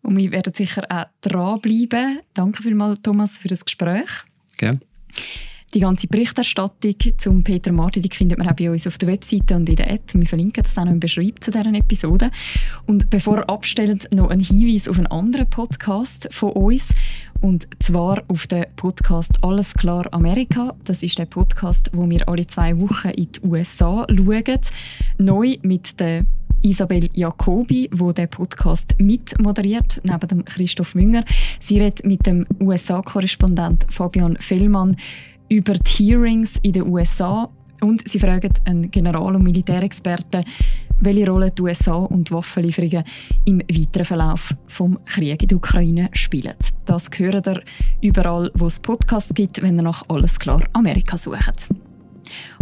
Und 0.07 0.15
wir 0.15 0.31
werden 0.31 0.53
sicher 0.53 0.83
auch 0.89 1.05
dranbleiben. 1.19 2.19
Danke 2.33 2.63
vielmals, 2.63 3.01
Thomas, 3.01 3.37
für 3.39 3.49
das 3.49 3.65
Gespräch. 3.65 4.07
Gerne. 4.55 4.79
Die 5.73 5.81
ganze 5.81 6.07
Berichterstattung 6.07 6.95
zum 7.17 7.43
Peter 7.43 7.73
Marti 7.73 7.99
die 7.99 8.15
findet 8.15 8.37
man 8.37 8.47
auch 8.47 8.55
bei 8.55 8.71
uns 8.71 8.87
auf 8.87 8.97
der 8.97 9.09
Webseite 9.09 9.57
und 9.57 9.67
in 9.67 9.75
der 9.75 9.91
App. 9.91 10.13
Wir 10.13 10.25
verlinken 10.25 10.63
das 10.63 10.77
auch 10.77 10.85
noch 10.85 10.93
im 10.93 11.01
Beschreibung 11.01 11.41
zu 11.41 11.51
dieser 11.51 11.73
Episode. 11.73 12.31
Und 12.85 13.09
bevor 13.09 13.35
wir 13.35 13.49
abstellen, 13.49 13.99
noch 14.15 14.29
ein 14.29 14.39
Hinweis 14.39 14.87
auf 14.87 14.97
einen 14.97 15.07
anderen 15.07 15.49
Podcast 15.49 16.29
von 16.31 16.53
uns. 16.53 16.87
Und 17.41 17.67
zwar 17.79 18.23
auf 18.29 18.47
den 18.47 18.65
Podcast 18.77 19.43
Alles 19.43 19.73
klar 19.73 20.07
Amerika. 20.13 20.73
Das 20.85 21.03
ist 21.03 21.19
der 21.19 21.25
Podcast, 21.25 21.89
wo 21.91 22.09
wir 22.09 22.29
alle 22.29 22.47
zwei 22.47 22.79
Wochen 22.79 23.09
in 23.09 23.29
die 23.29 23.41
USA 23.43 24.07
schauen. 24.09 24.59
Neu 25.17 25.57
mit 25.63 25.99
der 25.99 26.25
Isabel 26.61 27.09
Jacobi, 27.13 27.89
wo 27.93 28.11
der 28.11 28.27
Podcast 28.27 28.95
mitmoderiert, 28.99 30.01
neben 30.03 30.27
dem 30.27 30.45
Christoph 30.45 30.95
Münger. 30.95 31.23
Sie 31.59 31.79
redet 31.79 32.05
mit 32.05 32.25
dem 32.25 32.45
USA-Korrespondent 32.59 33.87
Fabian 33.89 34.37
Fellmann 34.39 34.95
über 35.49 35.73
die 35.73 36.03
Hearings 36.03 36.59
in 36.61 36.73
den 36.73 36.87
USA 36.87 37.49
und 37.81 38.07
sie 38.07 38.19
fragen 38.19 38.53
einen 38.65 38.91
General- 38.91 39.35
und 39.35 39.43
Militärexperten, 39.43 40.43
welche 40.99 41.29
Rolle 41.29 41.51
die 41.51 41.61
USA 41.61 41.95
und 41.95 42.31
Waffenlieferungen 42.31 43.03
im 43.45 43.59
weiteren 43.59 44.05
Verlauf 44.05 44.53
des 44.67 45.05
Krieges 45.05 45.37
in 45.41 45.47
der 45.47 45.57
Ukraine 45.57 46.09
spielen. 46.13 46.55
Das 46.85 47.09
hören 47.15 47.43
ihr 47.45 47.61
überall, 48.01 48.51
wo 48.55 48.65
es 48.65 48.79
Podcasts 48.79 49.33
gibt, 49.33 49.61
wenn 49.61 49.77
ihr 49.77 49.83
nach 49.83 50.03
«Alles 50.07 50.39
klar 50.39 50.63
Amerika» 50.73 51.17
sucht. 51.17 51.69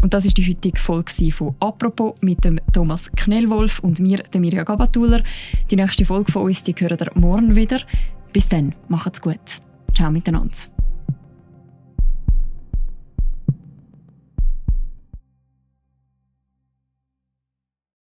Und 0.01 0.13
das 0.13 0.25
ist 0.25 0.38
die 0.38 0.47
heutige 0.47 0.80
Folge 0.80 1.32
von 1.32 1.56
«Apropos» 1.60 2.15
mit 2.21 2.43
dem 2.43 2.60
Thomas 2.73 3.12
Knellwolf 3.15 3.80
und 3.80 3.99
mir, 3.99 4.17
der 4.17 4.41
Mirja 4.41 4.63
Gabatuller. 4.63 5.23
Die 5.71 5.75
nächste 5.75 6.06
Folge 6.06 6.32
von 6.32 6.43
uns, 6.43 6.63
die 6.63 6.75
hören 6.78 6.97
ihr 6.99 7.12
morgen 7.15 7.56
wieder. 7.56 7.80
Bis 8.34 8.47
dann, 8.47 8.75
macht's 8.89 9.21
gut. 9.21 9.39
Ciao 9.93 10.12
miteinander. 10.12 10.74